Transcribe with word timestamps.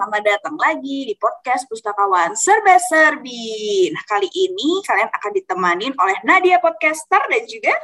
selamat 0.00 0.24
datang 0.24 0.56
lagi 0.56 1.12
di 1.12 1.14
podcast 1.20 1.68
Pustakawan 1.68 2.32
Serba 2.32 2.80
Serbi. 2.80 3.84
Nah, 3.92 4.00
kali 4.08 4.32
ini 4.32 4.80
kalian 4.80 5.12
akan 5.12 5.30
ditemanin 5.36 5.92
oleh 5.92 6.16
Nadia 6.24 6.56
Podcaster 6.56 7.20
dan 7.28 7.44
juga 7.44 7.76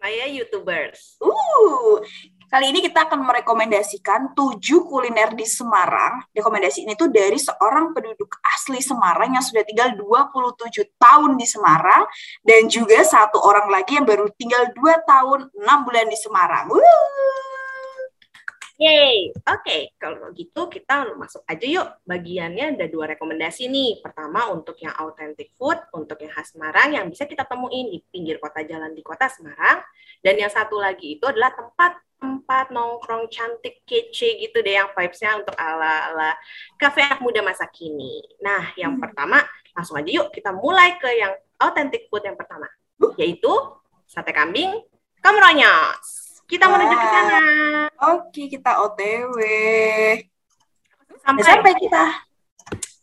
Maya 0.00 0.24
YouTubers. 0.24 1.20
Uh, 1.20 2.00
kali 2.48 2.72
ini 2.72 2.80
kita 2.80 3.04
akan 3.04 3.28
merekomendasikan 3.28 4.32
tujuh 4.32 4.88
kuliner 4.88 5.36
di 5.36 5.44
Semarang. 5.44 6.24
Rekomendasi 6.32 6.88
ini 6.88 6.96
tuh 6.96 7.12
dari 7.12 7.36
seorang 7.36 7.92
penduduk 7.92 8.40
asli 8.40 8.80
Semarang 8.80 9.36
yang 9.36 9.44
sudah 9.44 9.60
tinggal 9.60 9.92
27 10.00 10.80
tahun 10.96 11.36
di 11.36 11.44
Semarang 11.44 12.08
dan 12.40 12.72
juga 12.72 13.04
satu 13.04 13.36
orang 13.36 13.68
lagi 13.68 14.00
yang 14.00 14.08
baru 14.08 14.32
tinggal 14.32 14.64
2 14.72 14.80
tahun 15.04 15.52
6 15.52 15.84
bulan 15.84 16.08
di 16.08 16.16
Semarang. 16.16 16.72
Uh. 16.72 17.49
Yeay, 18.80 19.28
oke 19.44 19.60
okay. 19.60 19.92
kalau 20.00 20.32
gitu 20.32 20.72
kita 20.72 21.12
masuk 21.12 21.44
aja 21.44 21.66
yuk. 21.68 21.88
Bagiannya 22.08 22.80
ada 22.80 22.88
dua 22.88 23.12
rekomendasi 23.12 23.68
nih. 23.68 24.00
Pertama 24.00 24.48
untuk 24.48 24.80
yang 24.80 24.96
authentic 24.96 25.52
food, 25.60 25.76
untuk 25.92 26.16
yang 26.24 26.32
khas 26.32 26.56
Semarang 26.56 26.96
yang 26.96 27.04
bisa 27.12 27.28
kita 27.28 27.44
temuin 27.44 27.92
di 27.92 28.00
pinggir 28.08 28.40
kota 28.40 28.64
jalan 28.64 28.96
di 28.96 29.04
kota 29.04 29.28
Semarang. 29.28 29.84
Dan 30.24 30.40
yang 30.40 30.48
satu 30.48 30.80
lagi 30.80 31.20
itu 31.20 31.24
adalah 31.28 31.52
tempat 31.52 32.00
tempat 32.20 32.72
nongkrong 32.72 33.28
cantik 33.28 33.84
kece 33.84 34.40
gitu 34.40 34.64
deh 34.64 34.76
yang 34.76 34.88
vibes-nya 34.96 35.44
untuk 35.44 35.56
ala-ala 35.60 36.32
kafe 36.80 37.04
anak 37.04 37.20
muda 37.20 37.44
masa 37.44 37.68
kini. 37.68 38.24
Nah, 38.40 38.72
yang 38.80 38.96
hmm. 38.96 39.04
pertama 39.04 39.44
langsung 39.76 40.00
aja 40.00 40.08
yuk 40.08 40.32
kita 40.32 40.56
mulai 40.56 40.96
ke 40.96 41.20
yang 41.20 41.36
authentic 41.60 42.08
food 42.08 42.24
yang 42.24 42.36
pertama, 42.36 42.64
yaitu 43.20 43.52
sate 44.08 44.32
kambing 44.32 44.72
Kamronyos. 45.20 46.19
Kita 46.50 46.66
Wah. 46.66 46.72
menuju 46.74 46.94
ke 46.98 47.06
sana. 47.06 47.38
Oke, 48.10 48.42
kita 48.50 48.70
OTW. 48.82 49.36
Sampai, 51.22 51.42
sampai 51.46 51.72
kita. 51.78 52.04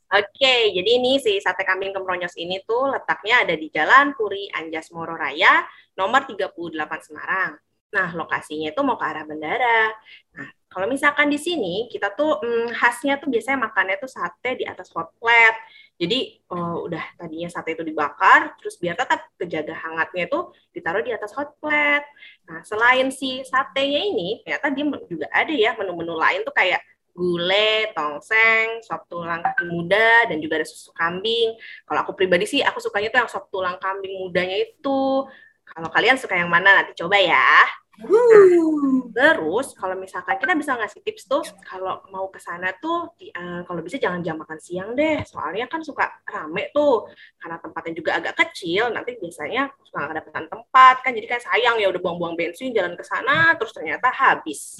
Oke, 0.07 0.55
jadi 0.71 0.89
ini 0.99 1.19
si 1.19 1.39
sate 1.39 1.67
kambing 1.67 1.91
Kemronyos 1.95 2.35
ini 2.39 2.63
tuh 2.63 2.91
letaknya 2.91 3.43
ada 3.43 3.55
di 3.55 3.67
Jalan 3.71 4.15
Puri 4.15 4.47
Anjas 4.51 4.91
Moro 4.91 5.15
Raya, 5.15 5.63
nomor 5.95 6.27
38 6.27 6.55
Semarang. 7.03 7.59
Nah, 7.91 8.09
lokasinya 8.15 8.71
itu 8.71 8.81
mau 8.83 8.99
ke 8.99 9.05
arah 9.07 9.23
bandara. 9.23 9.95
Nah, 10.35 10.47
kalau 10.67 10.87
misalkan 10.91 11.31
di 11.31 11.39
sini 11.39 11.87
kita 11.87 12.11
tuh 12.15 12.39
hmm, 12.39 12.75
khasnya 12.75 13.19
tuh 13.19 13.31
biasanya 13.31 13.67
makannya 13.67 13.95
tuh 13.99 14.11
sate 14.11 14.59
di 14.59 14.65
atas 14.67 14.91
hot 14.91 15.11
plate 15.19 15.59
jadi 15.97 16.37
uh, 16.53 16.85
udah 16.85 17.03
tadinya 17.17 17.49
sate 17.49 17.73
itu 17.73 17.81
dibakar, 17.81 18.53
terus 18.61 18.77
biar 18.77 18.93
tetap 18.93 19.33
kejaga 19.33 19.73
hangatnya 19.73 20.29
itu 20.29 20.39
ditaruh 20.69 21.01
di 21.01 21.09
atas 21.09 21.33
hot 21.33 21.57
plate. 21.57 22.05
Nah, 22.45 22.61
selain 22.61 23.09
si 23.09 23.41
satenya 23.41 24.05
ini, 24.05 24.45
ternyata 24.45 24.69
dia 24.69 24.85
juga 25.09 25.25
ada 25.33 25.49
ya 25.49 25.73
menu-menu 25.73 26.13
lain 26.13 26.45
tuh 26.45 26.53
kayak 26.53 26.85
gulai, 27.17 27.89
tongseng, 27.97 28.85
sop 28.85 29.09
tulang 29.09 29.41
kaki 29.41 29.65
muda, 29.65 30.29
dan 30.29 30.37
juga 30.37 30.61
ada 30.61 30.67
susu 30.69 30.93
kambing. 30.93 31.57
Kalau 31.89 31.99
aku 32.05 32.13
pribadi 32.13 32.45
sih, 32.45 32.61
aku 32.61 32.77
sukanya 32.77 33.09
tuh 33.09 33.19
yang 33.25 33.29
sop 33.33 33.49
tulang 33.49 33.81
kambing 33.81 34.21
mudanya 34.21 34.53
itu. 34.53 35.25
Kalau 35.65 35.89
kalian 35.89 36.21
suka 36.21 36.37
yang 36.37 36.47
mana, 36.53 36.85
nanti 36.85 36.93
coba 36.93 37.17
ya. 37.17 37.65
Nah, 37.97 39.09
terus 39.09 39.73
kalau 39.73 39.97
misalkan 39.97 40.37
kita 40.37 40.53
bisa 40.53 40.77
ngasih 40.77 41.01
tips 41.01 41.25
tuh 41.25 41.41
kalau 41.65 42.05
mau 42.13 42.29
ke 42.29 42.37
sana 42.37 42.69
tuh 42.77 43.09
uh, 43.33 43.61
kalau 43.65 43.81
bisa 43.81 43.97
jangan 43.97 44.21
jam 44.21 44.37
makan 44.37 44.61
siang 44.61 44.93
deh. 44.93 45.25
Soalnya 45.25 45.65
kan 45.65 45.81
suka 45.81 46.05
rame 46.29 46.69
tuh 46.69 47.09
karena 47.41 47.57
tempatnya 47.57 47.93
juga 47.97 48.11
agak 48.21 48.37
kecil 48.37 48.93
nanti 48.93 49.17
biasanya 49.17 49.73
suka 49.81 49.97
nggak 50.05 50.15
dapetan 50.21 50.45
tempat. 50.45 50.95
Kan 51.01 51.11
jadi 51.17 51.27
kan 51.27 51.41
sayang 51.41 51.81
ya 51.81 51.89
udah 51.89 52.01
buang-buang 52.01 52.37
bensin 52.37 52.69
jalan 52.69 52.93
ke 52.93 53.01
sana 53.01 53.57
terus 53.57 53.73
ternyata 53.73 54.13
habis. 54.13 54.77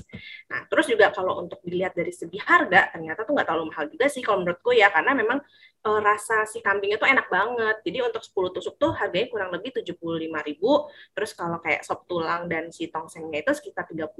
Nah 0.53 0.69
terus 0.69 0.85
juga 0.85 1.09
kalau 1.09 1.41
untuk 1.41 1.57
dilihat 1.65 1.97
dari 1.97 2.13
segi 2.13 2.37
harga 2.37 2.93
ternyata 2.93 3.25
tuh 3.25 3.33
nggak 3.33 3.49
terlalu 3.49 3.73
mahal 3.73 3.89
juga 3.89 4.05
sih 4.13 4.21
kalau 4.21 4.45
menurutku 4.45 4.77
ya. 4.77 4.93
Karena 4.93 5.17
memang 5.17 5.41
uh, 5.85 5.99
rasa 6.01 6.47
si 6.49 6.63
kambingnya 6.63 6.97
tuh 6.97 7.09
enak 7.09 7.27
banget. 7.29 7.75
Jadi 7.85 7.97
untuk 8.01 8.23
10 8.23 8.55
tusuk 8.57 8.75
tuh 8.79 8.91
harganya 8.95 9.27
kurang 9.29 9.49
lebih 9.53 9.75
75.000. 9.75 10.57
Terus 11.13 11.31
kalau 11.37 11.57
kayak 11.61 11.85
sop 11.85 12.07
tulang 12.09 12.49
dan 12.49 12.73
si 12.73 12.89
tongsengnya 12.89 13.45
itu 13.45 13.51
sekitar 13.53 13.85
35.000. 13.89 14.15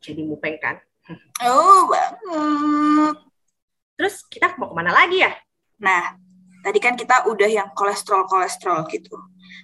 Jadi 0.00 0.22
mupeng 0.24 0.56
kan? 0.62 0.76
Oh, 1.46 1.86
banget. 1.86 3.14
Terus 3.96 4.26
kita 4.26 4.58
mau 4.58 4.72
ke 4.72 4.74
mana 4.74 4.90
lagi 4.90 5.22
ya? 5.22 5.32
Nah, 5.78 6.18
tadi 6.66 6.82
kan 6.82 6.98
kita 6.98 7.30
udah 7.30 7.46
yang 7.46 7.70
kolesterol-kolesterol 7.72 8.90
gitu. 8.90 9.14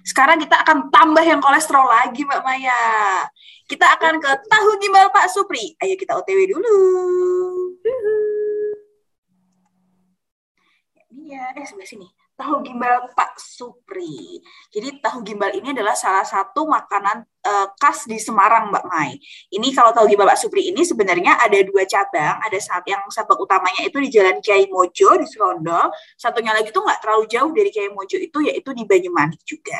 Sekarang 0.07 0.39
kita 0.39 0.63
akan 0.63 0.87
tambah 0.87 1.21
yang 1.21 1.43
kolesterol 1.43 1.83
lagi, 1.83 2.23
Mbak 2.23 2.41
Maya. 2.41 2.81
Kita 3.67 3.91
akan 3.99 4.23
ke 4.23 4.31
tahu 4.47 4.69
gimbal 4.79 5.11
Pak 5.11 5.27
Supri. 5.31 5.75
Ayo 5.83 5.99
kita 5.99 6.15
OTW 6.15 6.55
dulu. 6.55 6.75
Iya, 11.13 11.53
eh 11.53 11.65
sebelah 11.65 11.89
sini. 11.89 12.07
Tahu 12.33 12.65
gimbal 12.65 13.13
Pak 13.13 13.37
Supri. 13.37 14.41
Jadi 14.73 14.97
tahu 14.97 15.21
gimbal 15.21 15.53
ini 15.53 15.69
adalah 15.69 15.93
salah 15.93 16.25
satu 16.25 16.65
makanan 16.65 17.21
uh, 17.43 17.67
khas 17.77 18.07
di 18.07 18.17
Semarang, 18.17 18.71
Mbak 18.71 18.85
Mai. 18.87 19.19
Ini 19.51 19.67
kalau 19.75 19.91
tahu 19.91 20.07
gimbal 20.09 20.31
Pak 20.31 20.39
Supri 20.39 20.71
ini 20.71 20.81
sebenarnya 20.81 21.37
ada 21.39 21.59
dua 21.63 21.83
cabang. 21.85 22.39
Ada 22.43 22.59
saat 22.59 22.83
yang 22.87 23.03
sabang 23.11 23.39
utamanya 23.39 23.83
itu 23.83 23.99
di 23.99 24.09
Jalan 24.09 24.39
Kiai 24.39 24.67
Mojo 24.71 25.19
di 25.19 25.27
Serondol. 25.27 25.91
Satunya 26.15 26.55
lagi 26.55 26.71
tuh 26.71 26.83
nggak 26.83 26.99
terlalu 27.03 27.23
jauh 27.29 27.51
dari 27.51 27.69
Kiai 27.69 27.91
Mojo 27.91 28.17
itu 28.17 28.37
yaitu 28.43 28.71
di 28.71 28.83
Banyumanik 28.87 29.43
juga. 29.43 29.79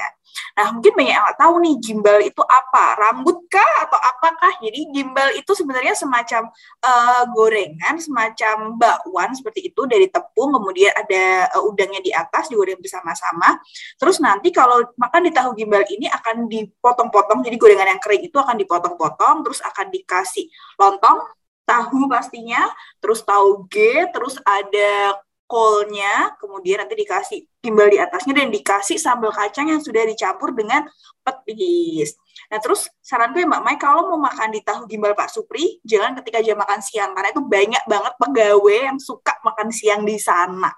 Nah, 0.58 0.74
mungkin 0.74 0.94
banyak 0.98 1.14
yang 1.14 1.24
nggak 1.24 1.40
tahu 1.40 1.54
nih 1.62 1.76
gimbal 1.82 2.18
itu 2.22 2.42
apa, 2.42 2.98
rambut 2.98 3.38
kah 3.50 3.86
atau 3.86 4.00
apakah? 4.02 4.54
Jadi 4.62 4.90
gimbal 4.90 5.30
itu 5.38 5.52
sebenarnya 5.54 5.94
semacam 5.94 6.50
uh, 6.82 7.24
gorengan, 7.34 8.02
semacam 8.02 8.78
bakwan 8.78 9.30
seperti 9.38 9.70
itu 9.70 9.82
dari 9.86 10.10
tepung, 10.10 10.54
kemudian 10.54 10.94
ada 10.94 11.54
uh, 11.58 11.70
udangnya 11.70 12.02
di 12.02 12.10
atas 12.10 12.50
digoreng 12.50 12.82
bersama-sama. 12.82 13.62
Terus 13.98 14.18
nanti 14.22 14.50
kalau 14.50 14.82
makan 14.98 15.22
di 15.30 15.32
tahu 15.34 15.54
gimbal 15.54 15.86
ini 15.90 16.10
akan 16.10 16.50
dipotong-potong, 16.50 17.46
gorengan 17.58 17.98
yang 17.98 18.02
kering 18.02 18.24
itu 18.26 18.38
akan 18.38 18.56
dipotong-potong, 18.60 19.44
terus 19.46 19.60
akan 19.64 19.88
dikasih 19.90 20.46
lontong, 20.78 21.20
tahu 21.64 22.12
pastinya, 22.12 22.68
terus 23.00 23.24
tahu 23.24 23.66
G, 23.72 24.08
terus 24.12 24.38
ada 24.44 25.18
kolnya, 25.54 26.34
kemudian 26.42 26.82
nanti 26.82 26.98
dikasih 26.98 27.46
timbal 27.62 27.92
di 27.92 28.02
atasnya 28.02 28.34
dan 28.34 28.50
dikasih 28.50 28.98
sambal 28.98 29.30
kacang 29.30 29.70
yang 29.70 29.78
sudah 29.84 30.02
dicampur 30.08 30.50
dengan 30.56 30.88
petis. 31.22 32.18
Nah 32.50 32.58
terus 32.58 32.90
saran 33.00 33.32
gue 33.32 33.46
Mbak 33.46 33.62
Mai 33.62 33.78
kalau 33.78 34.10
mau 34.10 34.20
makan 34.20 34.50
di 34.50 34.66
tahu 34.66 34.90
gimbal 34.90 35.14
Pak 35.14 35.30
Supri, 35.30 35.78
jangan 35.86 36.18
ketika 36.20 36.42
jam 36.42 36.58
makan 36.58 36.82
siang 36.82 37.14
karena 37.14 37.30
itu 37.30 37.42
banyak 37.46 37.84
banget 37.86 38.14
pegawai 38.18 38.80
yang 38.90 38.98
suka 38.98 39.38
makan 39.46 39.70
siang 39.70 40.02
di 40.02 40.18
sana. 40.18 40.74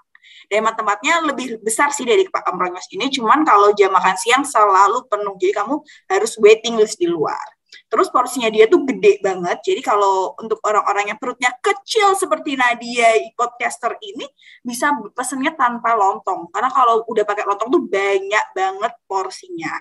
Dan 0.46 0.66
tempatnya 0.72 1.22
lebih 1.26 1.58
besar 1.62 1.90
sih 1.90 2.06
dari 2.06 2.26
Pak 2.26 2.46
Kamronyos 2.46 2.86
ini, 2.94 3.10
cuman 3.10 3.42
kalau 3.42 3.74
jam 3.74 3.90
makan 3.90 4.16
siang 4.18 4.42
selalu 4.46 5.06
penuh, 5.10 5.34
jadi 5.38 5.62
kamu 5.62 5.74
harus 6.10 6.32
waiting 6.38 6.78
list 6.78 6.98
di 6.98 7.10
luar. 7.10 7.56
Terus 7.86 8.10
porsinya 8.10 8.50
dia 8.50 8.66
tuh 8.66 8.82
gede 8.82 9.22
banget. 9.22 9.62
Jadi 9.62 9.78
kalau 9.78 10.34
untuk 10.42 10.58
orang-orang 10.66 11.14
yang 11.14 11.18
perutnya 11.22 11.54
kecil 11.62 12.18
seperti 12.18 12.58
Nadia 12.58 13.14
podcaster 13.38 13.94
ini 14.02 14.26
bisa 14.62 14.90
pesennya 15.14 15.54
tanpa 15.54 15.94
lontong. 15.94 16.50
Karena 16.50 16.70
kalau 16.72 17.06
udah 17.06 17.22
pakai 17.22 17.46
lontong 17.46 17.70
tuh 17.70 17.82
banyak 17.86 18.46
banget 18.54 18.92
porsinya. 19.06 19.74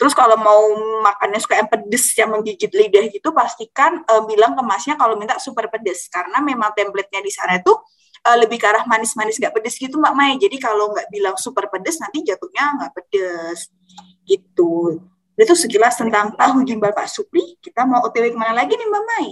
Terus 0.00 0.16
kalau 0.16 0.40
mau 0.40 0.72
makannya 1.04 1.36
suka 1.36 1.60
yang 1.60 1.68
pedes 1.68 2.16
yang 2.16 2.32
menggigit 2.32 2.72
lidah 2.72 3.04
gitu 3.12 3.36
pastikan 3.36 4.00
uh, 4.08 4.24
bilang 4.24 4.56
ke 4.56 4.64
masnya 4.64 4.96
kalau 4.96 5.12
minta 5.20 5.36
super 5.36 5.68
pedes 5.68 6.08
karena 6.08 6.40
memang 6.40 6.72
template-nya 6.72 7.20
di 7.20 7.28
sana 7.28 7.60
tuh 7.60 7.84
uh, 8.26 8.36
lebih 8.38 8.60
ke 8.60 8.66
arah 8.68 8.84
manis-manis 8.84 9.40
gak 9.40 9.52
pedes 9.56 9.76
gitu 9.76 9.96
Mbak 9.96 10.14
Mai. 10.16 10.32
Jadi 10.36 10.56
kalau 10.60 10.92
nggak 10.92 11.08
bilang 11.08 11.36
super 11.40 11.68
pedes 11.72 12.00
nanti 12.00 12.24
jatuhnya 12.24 12.76
nggak 12.80 12.92
pedes 12.96 13.72
gitu. 14.28 15.00
Itu 15.40 15.56
sekilas 15.56 15.96
tentang 15.96 16.36
tahu 16.36 16.62
gimbal 16.68 16.92
Pak 16.92 17.08
Supri. 17.08 17.56
Kita 17.58 17.88
mau 17.88 18.04
OTW 18.04 18.36
ke 18.36 18.38
mana 18.38 18.60
lagi 18.60 18.76
nih 18.76 18.88
Mbak 18.88 19.04
Mai? 19.08 19.28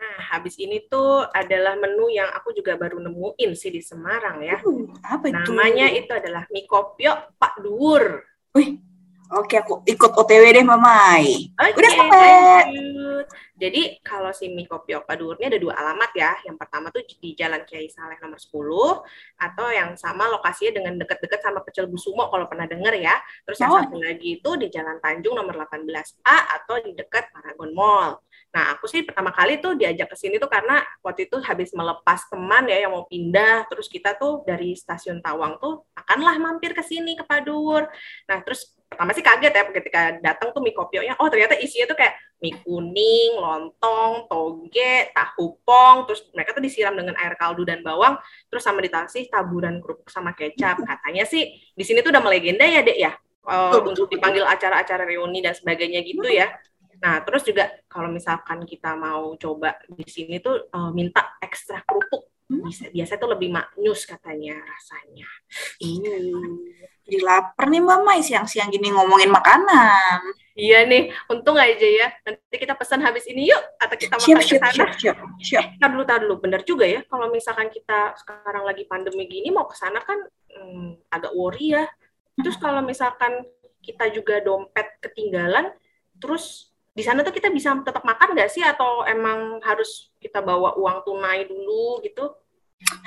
Nah, 0.00 0.16
habis 0.36 0.56
ini 0.56 0.84
tuh 0.88 1.28
adalah 1.28 1.76
menu 1.76 2.08
yang 2.12 2.28
aku 2.32 2.56
juga 2.56 2.76
baru 2.76 3.00
nemuin 3.00 3.50
sih 3.56 3.72
di 3.72 3.80
Semarang 3.80 4.40
ya. 4.44 4.60
Uh, 4.64 4.88
apa 5.04 5.32
itu? 5.32 5.52
Namanya 5.52 5.86
itu 5.92 6.12
adalah 6.12 6.44
mie 6.52 6.68
kopiok 6.68 7.40
Pak 7.40 7.54
Dur. 7.64 8.24
Wih, 8.52 8.80
Oke, 9.30 9.62
aku 9.62 9.86
ikut 9.86 10.10
OTW 10.10 10.44
deh, 10.50 10.66
Mamai. 10.66 11.54
Oke, 11.54 11.78
Udah 11.78 11.90
sampai. 11.94 12.66
Jadi 13.60 14.00
kalau 14.00 14.32
si 14.32 14.48
mie 14.48 14.64
kopi 14.64 14.96
Duur 14.96 15.36
ini 15.36 15.52
ada 15.52 15.60
dua 15.60 15.76
alamat 15.76 16.10
ya. 16.16 16.32
Yang 16.48 16.56
pertama 16.56 16.88
tuh 16.88 17.04
di 17.04 17.36
Jalan 17.36 17.62
Kiai 17.68 17.92
Saleh 17.92 18.16
nomor 18.18 18.40
10 18.40 18.50
atau 19.36 19.66
yang 19.68 19.92
sama 20.00 20.32
lokasinya 20.32 20.80
dengan 20.80 20.96
dekat-dekat 20.96 21.44
sama 21.44 21.60
Pecel 21.60 21.86
Busumo 21.86 22.32
kalau 22.32 22.48
pernah 22.48 22.64
dengar 22.64 22.96
ya. 22.96 23.12
Terus 23.44 23.60
yang 23.60 23.70
oh. 23.70 23.78
satu 23.84 24.00
lagi 24.00 24.40
itu 24.40 24.50
di 24.56 24.66
Jalan 24.72 24.96
Tanjung 24.98 25.36
nomor 25.36 25.68
18A 25.68 26.36
atau 26.56 26.80
di 26.80 26.96
dekat 26.96 27.28
Paragon 27.36 27.70
Mall. 27.76 28.16
Nah, 28.50 28.74
aku 28.74 28.90
sih 28.90 29.06
pertama 29.06 29.30
kali 29.30 29.62
tuh 29.62 29.78
diajak 29.78 30.10
ke 30.10 30.16
sini 30.18 30.42
tuh 30.42 30.50
karena 30.50 30.82
waktu 31.06 31.30
itu 31.30 31.38
habis 31.38 31.70
melepas 31.70 32.26
teman 32.26 32.66
ya 32.66 32.82
yang 32.82 32.96
mau 32.96 33.06
pindah, 33.06 33.70
terus 33.70 33.86
kita 33.86 34.18
tuh 34.18 34.42
dari 34.42 34.74
stasiun 34.74 35.22
Tawang 35.22 35.62
tuh 35.62 35.86
akanlah 35.94 36.34
mampir 36.42 36.74
ke 36.74 36.82
sini 36.82 37.14
ke 37.14 37.22
Padur. 37.22 37.86
Nah, 38.26 38.38
terus 38.42 38.79
pertama 38.90 39.14
sih 39.14 39.22
kaget 39.22 39.54
ya 39.54 39.62
ketika 39.70 40.00
datang 40.18 40.50
tuh 40.50 40.60
mie 40.60 40.74
kopionya 40.74 41.14
oh 41.22 41.30
ternyata 41.30 41.54
isinya 41.56 41.94
tuh 41.94 41.98
kayak 42.02 42.18
mie 42.40 42.56
kuning, 42.64 43.36
lontong, 43.36 44.24
toge, 44.26 45.12
tahu 45.12 45.60
pong, 45.60 46.08
terus 46.08 46.24
mereka 46.32 46.56
tuh 46.56 46.64
disiram 46.64 46.96
dengan 46.96 47.12
air 47.20 47.36
kaldu 47.36 47.68
dan 47.68 47.84
bawang, 47.84 48.16
terus 48.48 48.64
sama 48.64 48.80
dikasih 48.80 49.28
taburan 49.28 49.78
kerupuk 49.84 50.08
sama 50.08 50.32
kecap. 50.32 50.80
Katanya 50.80 51.28
sih 51.28 51.52
di 51.52 51.84
sini 51.84 52.00
tuh 52.00 52.10
udah 52.10 52.24
melegenda 52.24 52.64
ya, 52.64 52.80
Dek 52.80 52.98
ya. 52.98 53.12
Uh, 53.40 53.80
untuk 53.88 54.08
dipanggil 54.12 54.44
acara-acara 54.44 55.04
reuni 55.08 55.40
dan 55.40 55.56
sebagainya 55.56 56.04
gitu 56.04 56.28
ya. 56.28 56.52
Nah, 57.00 57.24
terus 57.24 57.40
juga 57.44 57.72
kalau 57.88 58.12
misalkan 58.12 58.68
kita 58.68 58.92
mau 58.96 59.32
coba 59.40 59.80
di 59.88 60.04
sini 60.04 60.40
tuh 60.44 60.68
uh, 60.68 60.92
minta 60.92 61.40
ekstra 61.40 61.80
kerupuk 61.84 62.28
bisa 62.50 62.90
biasa 62.90 63.14
tuh 63.14 63.30
lebih 63.30 63.54
maknyus 63.54 64.02
katanya 64.10 64.58
rasanya. 64.58 65.28
Hmm. 65.78 66.58
Jadi 67.06 67.26
lapar 67.26 67.66
nih 67.66 67.82
Mbak 67.82 68.00
Mai 68.06 68.22
siang-siang 68.22 68.70
gini 68.70 68.90
ngomongin 68.94 69.30
makanan. 69.30 70.18
Iya 70.54 70.86
nih, 70.86 71.10
untung 71.26 71.58
aja 71.58 71.82
ya. 71.82 72.10
Nanti 72.22 72.56
kita 72.58 72.78
pesan 72.78 73.02
habis 73.02 73.26
ini 73.26 73.50
yuk 73.50 73.62
atau 73.78 73.96
kita 73.98 74.14
makan 74.14 74.26
siap, 74.26 74.38
ke 74.38 74.46
sana. 74.46 74.70
siap, 74.70 74.90
siap, 74.94 75.16
siap. 75.42 75.62
Eh, 75.62 75.68
tar 75.82 75.90
dulu, 75.90 76.04
tar 76.06 76.18
dulu. 76.22 76.38
Bener 76.38 76.62
juga 76.62 76.86
ya. 76.86 77.02
Kalau 77.06 77.26
misalkan 77.34 77.66
kita 77.70 78.14
sekarang 78.14 78.62
lagi 78.62 78.86
pandemi 78.86 79.26
gini 79.26 79.50
mau 79.50 79.66
ke 79.66 79.74
sana 79.74 79.98
kan 80.06 80.22
hmm, 80.54 81.10
agak 81.10 81.34
worry 81.34 81.74
ya. 81.74 81.86
Terus 82.38 82.56
kalau 82.62 82.78
misalkan 82.82 83.42
kita 83.82 84.06
juga 84.14 84.38
dompet 84.38 84.86
ketinggalan, 85.02 85.74
terus 86.20 86.69
di 87.00 87.04
sana 87.08 87.24
tuh 87.24 87.32
kita 87.32 87.48
bisa 87.48 87.72
tetap 87.80 88.04
makan 88.04 88.36
nggak 88.36 88.52
sih 88.52 88.60
atau 88.60 89.08
emang 89.08 89.56
harus 89.64 90.12
kita 90.20 90.44
bawa 90.44 90.76
uang 90.76 91.00
tunai 91.08 91.48
dulu 91.48 92.04
gitu? 92.04 92.28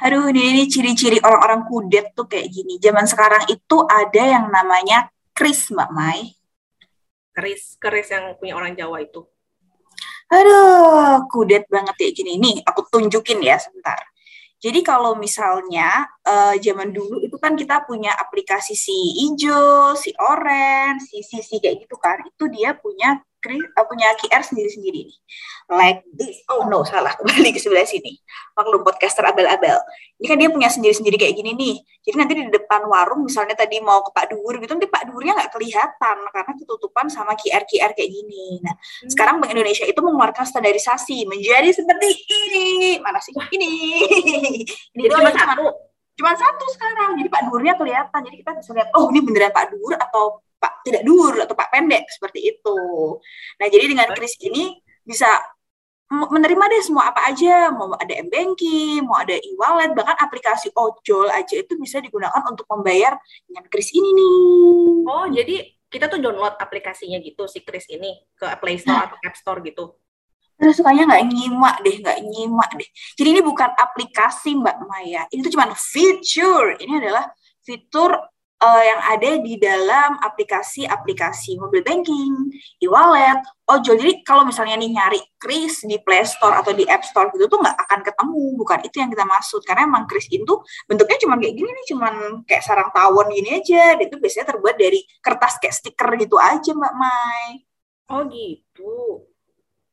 Aduh, 0.01 0.33
ini, 0.33 0.41
ini 0.49 0.63
ciri-ciri 0.65 1.21
orang-orang 1.21 1.61
kudet 1.69 2.17
tuh 2.17 2.25
kayak 2.25 2.49
gini. 2.49 2.81
Zaman 2.81 3.05
sekarang 3.05 3.45
itu 3.53 3.77
ada 3.85 4.23
yang 4.25 4.49
namanya 4.49 5.13
kris, 5.37 5.69
Mbak 5.69 5.89
Mai. 5.93 6.33
Keris, 7.37 7.77
keris 7.77 8.09
yang 8.09 8.33
punya 8.41 8.57
orang 8.57 8.73
Jawa 8.73 9.05
itu. 9.05 9.29
Aduh, 10.33 11.29
kudet 11.29 11.69
banget 11.69 11.93
kayak 11.93 12.13
gini. 12.17 12.41
Nih, 12.41 12.57
aku 12.65 12.89
tunjukin 12.89 13.45
ya 13.45 13.61
sebentar. 13.61 14.01
Jadi 14.57 14.79
kalau 14.79 15.13
misalnya 15.19 16.07
eh, 16.23 16.55
zaman 16.57 16.89
dulu 16.89 17.19
itu 17.19 17.35
kan 17.35 17.53
kita 17.53 17.83
punya 17.85 18.15
aplikasi 18.15 18.73
si 18.73 18.95
hijau, 19.21 19.93
si 19.93 20.15
orange, 20.17 21.05
si 21.11 21.19
si, 21.19 21.43
si 21.45 21.61
kayak 21.61 21.85
gitu 21.85 21.99
kan. 21.99 22.23
Itu 22.23 22.47
dia 22.47 22.71
punya 22.73 23.19
punya 23.93 24.07
QR 24.17 24.43
sendiri-sendiri 24.43 25.05
nih. 25.05 25.17
Like 25.69 26.01
this. 26.15 26.41
Oh 26.47 26.65
no, 26.65 26.87
salah. 26.87 27.13
Kembali 27.19 27.51
ke 27.51 27.59
sebelah 27.59 27.85
sini. 27.85 28.17
Maklum 28.55 28.81
podcaster 28.81 29.21
abal-abal. 29.27 29.83
Ini 30.17 30.25
kan 30.31 30.37
dia 30.39 30.49
punya 30.49 30.69
sendiri-sendiri 30.71 31.19
kayak 31.19 31.35
gini 31.35 31.51
nih. 31.53 31.75
Jadi 32.03 32.15
nanti 32.19 32.33
di 32.35 32.43
depan 32.51 32.83
warung 32.87 33.23
misalnya 33.23 33.55
tadi 33.55 33.79
mau 33.79 34.03
ke 34.03 34.11
Pak 34.11 34.35
Duhur 34.35 34.59
gitu, 34.59 34.75
nanti 34.75 34.91
Pak 34.91 35.07
Duhurnya 35.07 35.39
nggak 35.39 35.51
kelihatan 35.55 36.17
karena 36.31 36.53
ketutupan 36.59 37.05
sama 37.07 37.31
QR-QR 37.39 37.95
kayak 37.95 38.11
gini. 38.11 38.59
Nah, 38.59 38.75
sekarang 39.07 39.39
Bank 39.39 39.55
Indonesia 39.55 39.87
itu 39.87 39.99
mengeluarkan 40.03 40.43
standarisasi 40.43 41.27
menjadi 41.27 41.71
seperti 41.71 42.09
ini. 42.27 42.99
Mana 42.99 43.23
sih? 43.23 43.31
Ini. 43.31 43.71
ini 44.99 45.07
cuma 45.07 45.31
satu. 45.31 45.67
cuma 46.13 46.29
satu 46.37 46.65
sekarang. 46.75 47.17
Jadi 47.17 47.29
Pak 47.31 47.41
Duhurnya 47.47 47.73
kelihatan. 47.79 48.19
Jadi 48.23 48.35
kita 48.43 48.51
bisa 48.59 48.71
lihat, 48.75 48.89
oh 48.93 49.07
ini 49.09 49.19
beneran 49.23 49.51
Pak 49.55 49.73
Duhur 49.73 49.95
atau 49.95 50.43
Pak 50.63 50.87
tidak 50.87 51.03
Duhur 51.03 51.35
atau 51.43 51.51
Pak 51.51 51.67
Pendek 51.75 52.07
seperti 52.07 52.55
itu. 52.55 52.79
Nah, 53.59 53.67
jadi 53.67 53.91
dengan 53.91 54.07
kris 54.15 54.39
ini 54.39 54.79
bisa 55.03 55.27
menerima 56.07 56.63
deh 56.71 56.81
semua 56.85 57.11
apa 57.11 57.27
aja, 57.27 57.73
mau 57.73 57.91
ada 57.99 58.13
m-banking, 58.23 59.03
mau 59.03 59.19
ada 59.19 59.35
e-wallet, 59.35 59.91
bahkan 59.91 60.15
aplikasi 60.15 60.71
ojol 60.71 61.27
aja 61.27 61.59
itu 61.59 61.73
bisa 61.75 61.99
digunakan 61.99 62.39
untuk 62.47 62.63
membayar 62.71 63.17
dengan 63.49 63.65
kris 63.67 63.91
ini 63.91 64.09
nih. 64.15 64.39
Oh, 65.09 65.27
jadi 65.27 65.73
kita 65.93 66.09
tuh 66.09 66.17
download 66.17 66.57
aplikasinya 66.57 67.21
gitu 67.21 67.45
si 67.45 67.61
Kris 67.61 67.85
ini 67.93 68.17
ke 68.33 68.49
Play 68.57 68.81
Store 68.81 69.13
atau 69.13 69.17
App 69.21 69.37
Store 69.37 69.61
gitu. 69.61 69.93
Terus 70.57 70.81
sukanya 70.81 71.05
nggak 71.05 71.23
nyimak 71.29 71.75
deh, 71.85 71.95
nggak 72.01 72.17
nyimak 72.25 72.71
deh. 72.73 72.89
Jadi 73.13 73.29
ini 73.29 73.41
bukan 73.45 73.69
aplikasi 73.77 74.57
Mbak 74.57 74.77
Maya, 74.89 75.29
ini 75.29 75.45
tuh 75.45 75.53
cuma 75.53 75.69
fitur. 75.77 76.81
Ini 76.81 76.93
adalah 76.97 77.29
fitur 77.61 78.17
eh, 78.63 78.83
yang 78.87 79.01
ada 79.03 79.29
di 79.43 79.53
dalam 79.59 80.15
aplikasi-aplikasi 80.23 81.59
mobil 81.59 81.83
banking, 81.83 82.31
e-wallet, 82.79 83.43
ojol. 83.67 83.99
Jadi 83.99 84.23
kalau 84.23 84.47
misalnya 84.47 84.79
nih 84.79 84.91
nyari 84.95 85.19
Kris 85.35 85.83
di 85.83 85.99
Play 85.99 86.23
Store 86.23 86.63
atau 86.63 86.71
di 86.71 86.87
App 86.87 87.03
Store 87.03 87.27
gitu 87.35 87.51
tuh 87.51 87.59
nggak 87.59 87.75
akan 87.75 87.99
ketemu. 88.07 88.43
Bukan 88.55 88.79
itu 88.87 88.95
yang 89.03 89.11
kita 89.11 89.25
maksud. 89.27 89.61
Karena 89.67 89.83
emang 89.83 90.07
Kris 90.07 90.31
itu 90.31 90.53
bentuknya 90.87 91.17
cuma 91.19 91.35
kayak 91.35 91.55
gini 91.59 91.69
nih, 91.69 91.85
cuma 91.91 92.07
kayak 92.47 92.63
sarang 92.63 92.89
tawon 92.95 93.27
gini 93.35 93.59
aja. 93.59 93.99
Dan 93.99 94.07
itu 94.07 94.15
biasanya 94.15 94.47
terbuat 94.55 94.75
dari 94.79 94.99
kertas 95.19 95.59
kayak 95.59 95.75
stiker 95.75 96.09
gitu 96.15 96.39
aja 96.39 96.71
Mbak 96.71 96.93
Mai. 96.95 97.47
Oh 98.11 98.23
gitu. 98.31 99.27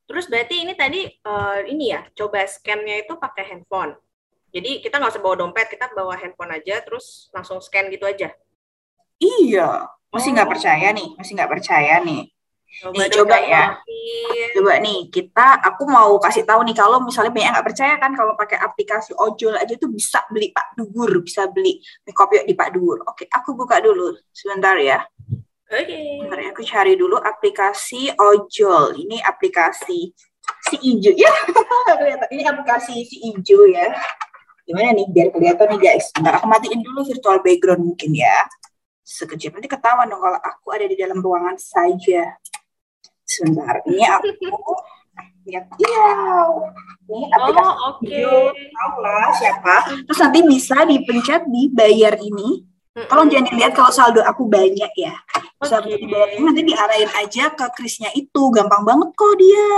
Terus 0.07 0.27
berarti 0.27 0.67
ini 0.67 0.75
tadi 0.75 1.07
eh, 1.07 1.61
ini 1.71 1.95
ya, 1.95 2.03
coba 2.15 2.47
scan-nya 2.47 3.03
itu 3.03 3.15
pakai 3.19 3.47
handphone. 3.51 3.95
Jadi 4.51 4.83
kita 4.83 4.99
nggak 4.99 5.15
usah 5.15 5.23
bawa 5.23 5.37
dompet, 5.39 5.71
kita 5.71 5.95
bawa 5.95 6.19
handphone 6.19 6.51
aja, 6.51 6.83
terus 6.83 7.31
langsung 7.31 7.63
scan 7.63 7.87
gitu 7.87 8.03
aja. 8.03 8.35
Iya, 9.21 9.85
masih 10.11 10.33
nggak 10.33 10.49
Oh. 10.49 10.53
percaya 10.57 10.89
nih, 10.97 11.09
masih 11.21 11.33
nggak 11.37 11.51
percaya 11.53 11.95
nih. 12.01 12.33
Coba 12.81 12.97
Nih, 12.97 13.09
coba 13.13 13.37
ya. 13.43 13.65
Coba 14.57 14.73
nih, 14.79 15.11
kita, 15.11 15.59
aku 15.59 15.85
mau 15.91 16.17
kasih 16.23 16.47
tahu 16.47 16.63
nih, 16.65 16.73
kalau 16.73 17.03
misalnya 17.03 17.35
banyak 17.35 17.51
nggak 17.53 17.67
percaya 17.67 17.95
kan, 17.99 18.15
kalau 18.15 18.33
pakai 18.39 18.57
aplikasi 18.63 19.11
ojol 19.19 19.59
aja 19.59 19.75
tuh 19.77 19.91
bisa 19.91 20.23
beli 20.31 20.55
Pak 20.55 20.79
Dugur, 20.79 21.11
bisa 21.21 21.51
beli 21.51 21.83
mie 22.07 22.15
kopi 22.15 22.41
di 22.47 22.55
Pak 22.55 22.71
Dugur. 22.73 23.03
Oke, 23.05 23.27
aku 23.29 23.53
buka 23.59 23.83
dulu, 23.83 24.15
sebentar 24.33 24.79
ya. 24.81 25.03
Oke. 25.69 25.99
Sebentar 26.25 26.39
ya, 26.41 26.49
aku 26.55 26.63
cari 26.63 26.95
dulu 26.95 27.19
aplikasi 27.19 28.15
ojol. 28.17 28.97
Ini 29.03 29.19
aplikasi 29.27 30.15
si 30.71 30.77
ijo 30.81 31.11
ya. 31.13 31.31
Ini 32.33 32.43
aplikasi 32.49 33.03
si 33.03 33.35
ijo 33.35 33.67
ya. 33.67 33.93
Gimana 34.63 34.95
nih, 34.95 35.11
biar 35.11 35.35
kelihatan 35.35 35.75
nih 35.75 35.81
guys. 35.91 36.07
Sebentar, 36.15 36.39
aku 36.39 36.47
matiin 36.47 36.81
dulu 36.87 37.03
virtual 37.03 37.43
background 37.43 37.83
mungkin 37.83 38.15
ya. 38.15 38.47
Sekejap, 39.01 39.59
nanti 39.59 39.69
ketahuan 39.69 40.07
dong 40.07 40.23
kalau 40.23 40.39
aku 40.39 40.67
ada 40.71 40.87
di 40.87 40.97
dalam 40.97 41.19
ruangan 41.19 41.57
saja. 41.59 42.37
Sebentar, 43.27 43.83
ini 43.87 44.03
aku 44.07 44.31
lihat 45.47 45.65
iya. 45.81 46.11
Ini 47.11 47.27
aplikasi 47.27 47.67
Oh, 47.67 47.77
oke. 47.91 48.07
Ijo, 48.07 48.55
tahu 48.55 48.95
lah 49.03 49.31
siapa. 49.35 49.75
Terus 50.07 50.21
nanti 50.23 50.41
bisa 50.47 50.77
dipencet 50.87 51.43
di 51.51 51.63
bayar 51.67 52.15
ini. 52.23 52.71
Tolong 52.91 53.31
jangan 53.31 53.47
dilihat 53.51 53.73
kalau 53.75 53.91
saldo 53.91 54.21
aku 54.23 54.47
banyak 54.51 54.93
ya. 54.99 55.15
Bisa 55.63 55.79
Oke. 55.79 55.95
dibayar 55.95 56.29
ini 56.35 56.43
nanti 56.43 56.63
diarahin 56.67 57.11
aja 57.19 57.45
ke 57.55 57.67
krisnya 57.75 58.11
itu. 58.15 58.43
Gampang 58.51 58.83
banget 58.83 59.11
kok 59.15 59.35
dia. 59.39 59.71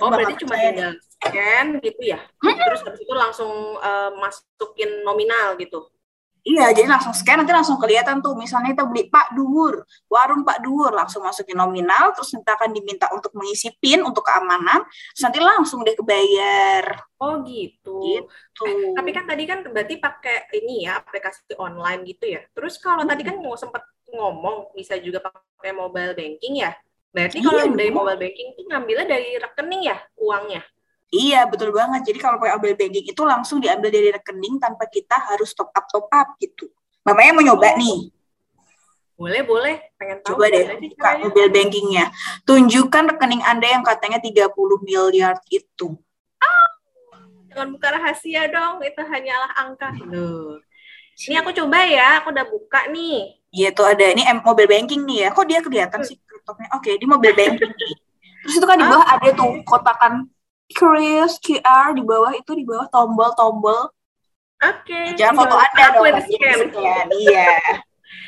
Oh, 0.00 0.06
Coba 0.06 0.22
berarti 0.22 0.38
nggak 0.38 0.42
cuma 0.46 0.54
tinggal 0.54 0.92
scan 1.02 1.66
gitu 1.82 2.02
ya. 2.02 2.18
Terus 2.40 2.80
habis 2.86 3.00
itu 3.02 3.14
langsung 3.14 3.50
eh, 3.78 4.10
masukin 4.18 4.90
nominal 5.02 5.58
gitu. 5.58 5.90
Iya, 6.40 6.72
jadi 6.72 6.88
langsung 6.88 7.12
scan 7.12 7.44
nanti 7.44 7.52
langsung 7.52 7.76
kelihatan 7.76 8.24
tuh. 8.24 8.32
Misalnya 8.32 8.72
kita 8.72 8.88
beli 8.88 9.12
Pak 9.12 9.36
Duhur, 9.36 9.84
warung 10.08 10.40
Pak 10.40 10.64
Duhur, 10.64 10.92
langsung 10.96 11.20
masukin 11.20 11.56
nominal, 11.60 12.16
terus 12.16 12.32
nanti 12.32 12.48
akan 12.48 12.70
diminta 12.72 13.12
untuk 13.12 13.36
mengisi 13.36 13.68
PIN 13.76 14.00
untuk 14.00 14.24
keamanan, 14.24 14.82
terus 14.88 15.22
nanti 15.28 15.38
langsung 15.38 15.84
deh 15.84 15.92
kebayar. 15.92 16.84
Oh, 17.20 17.44
gitu. 17.44 18.00
Gitu. 18.00 18.64
Tapi 18.96 19.10
kan 19.12 19.24
tadi 19.28 19.44
kan 19.44 19.60
berarti 19.68 20.00
pakai 20.00 20.48
ini 20.56 20.88
ya, 20.88 21.04
aplikasi 21.04 21.52
online 21.60 22.08
gitu 22.08 22.24
ya. 22.24 22.40
Terus 22.56 22.80
kalau 22.80 23.04
tadi 23.04 23.20
kan 23.20 23.36
mau 23.36 23.52
sempat 23.60 23.84
ngomong 24.08 24.72
bisa 24.72 24.96
juga 24.98 25.20
pakai 25.20 25.76
mobile 25.76 26.16
banking 26.16 26.64
ya. 26.64 26.72
Berarti 27.10 27.42
kalau 27.42 27.66
Iya, 27.66 27.74
dari 27.74 27.90
dong. 27.90 28.00
mobile 28.00 28.20
banking 28.22 28.48
itu 28.54 28.60
ngambilnya 28.70 29.06
dari 29.06 29.30
rekening 29.36 29.82
ya 29.92 29.96
uangnya. 30.16 30.62
Iya, 31.10 31.42
betul 31.50 31.74
banget. 31.74 32.06
Jadi 32.06 32.18
kalau 32.22 32.38
pakai 32.38 32.54
mobile 32.54 32.78
banking 32.78 33.06
itu 33.10 33.22
langsung 33.26 33.58
diambil 33.58 33.90
dari 33.90 34.14
rekening 34.14 34.62
tanpa 34.62 34.86
kita 34.86 35.18
harus 35.18 35.50
top 35.58 35.74
up 35.74 35.86
top 35.90 36.06
up 36.14 36.38
gitu. 36.38 36.70
Mamanya 37.02 37.30
mau 37.34 37.42
nyoba 37.42 37.74
nih. 37.74 38.14
Boleh, 39.18 39.42
boleh. 39.44 39.76
Pengen 39.98 40.22
tahu 40.22 40.38
Coba 40.38 40.48
deh 40.48 40.64
buka 40.80 41.10
mobile 41.20 41.50
bankingnya. 41.50 42.14
Tunjukkan 42.46 43.04
rekening 43.14 43.42
Anda 43.42 43.68
yang 43.74 43.82
katanya 43.82 44.22
30 44.22 44.54
miliar 44.86 45.36
itu. 45.50 45.98
Jangan 47.50 47.68
buka 47.74 47.88
rahasia 47.90 48.46
dong, 48.46 48.78
itu 48.86 49.02
hanyalah 49.02 49.50
angka. 49.58 49.90
Loh. 50.06 50.62
Ini 51.18 51.42
aku 51.42 51.50
coba 51.50 51.82
ya, 51.84 52.22
aku 52.22 52.30
udah 52.30 52.46
buka 52.46 52.86
nih. 52.94 53.36
Iya 53.50 53.74
tuh 53.74 53.82
ada 53.90 54.06
ini 54.14 54.22
mobile 54.46 54.70
banking 54.70 55.02
nih 55.02 55.26
ya. 55.26 55.28
Kok 55.34 55.46
dia 55.50 55.58
kelihatan 55.58 56.00
sih 56.06 56.14
laptopnya? 56.16 56.70
Oke, 56.78 56.94
di 56.94 57.04
mobile 57.04 57.34
banking 57.34 57.68
nih. 57.74 57.94
Terus 58.46 58.54
itu 58.56 58.66
kan 58.70 58.78
di 58.78 58.86
bawah 58.86 59.04
ada 59.04 59.28
tuh 59.36 59.60
kotakan 59.66 60.30
Chris 60.70 61.38
QR 61.42 61.92
di 61.94 62.02
bawah 62.02 62.32
itu 62.34 62.52
di 62.54 62.64
bawah 62.64 62.86
tombol-tombol. 62.88 63.90
Oke. 64.60 65.16
Jangan 65.16 65.34
foto 65.40 65.56
Anda 65.56 65.84
dong. 65.96 66.04
scan. 66.20 66.56
di-scan. 66.68 67.06
Iya. 67.16 67.48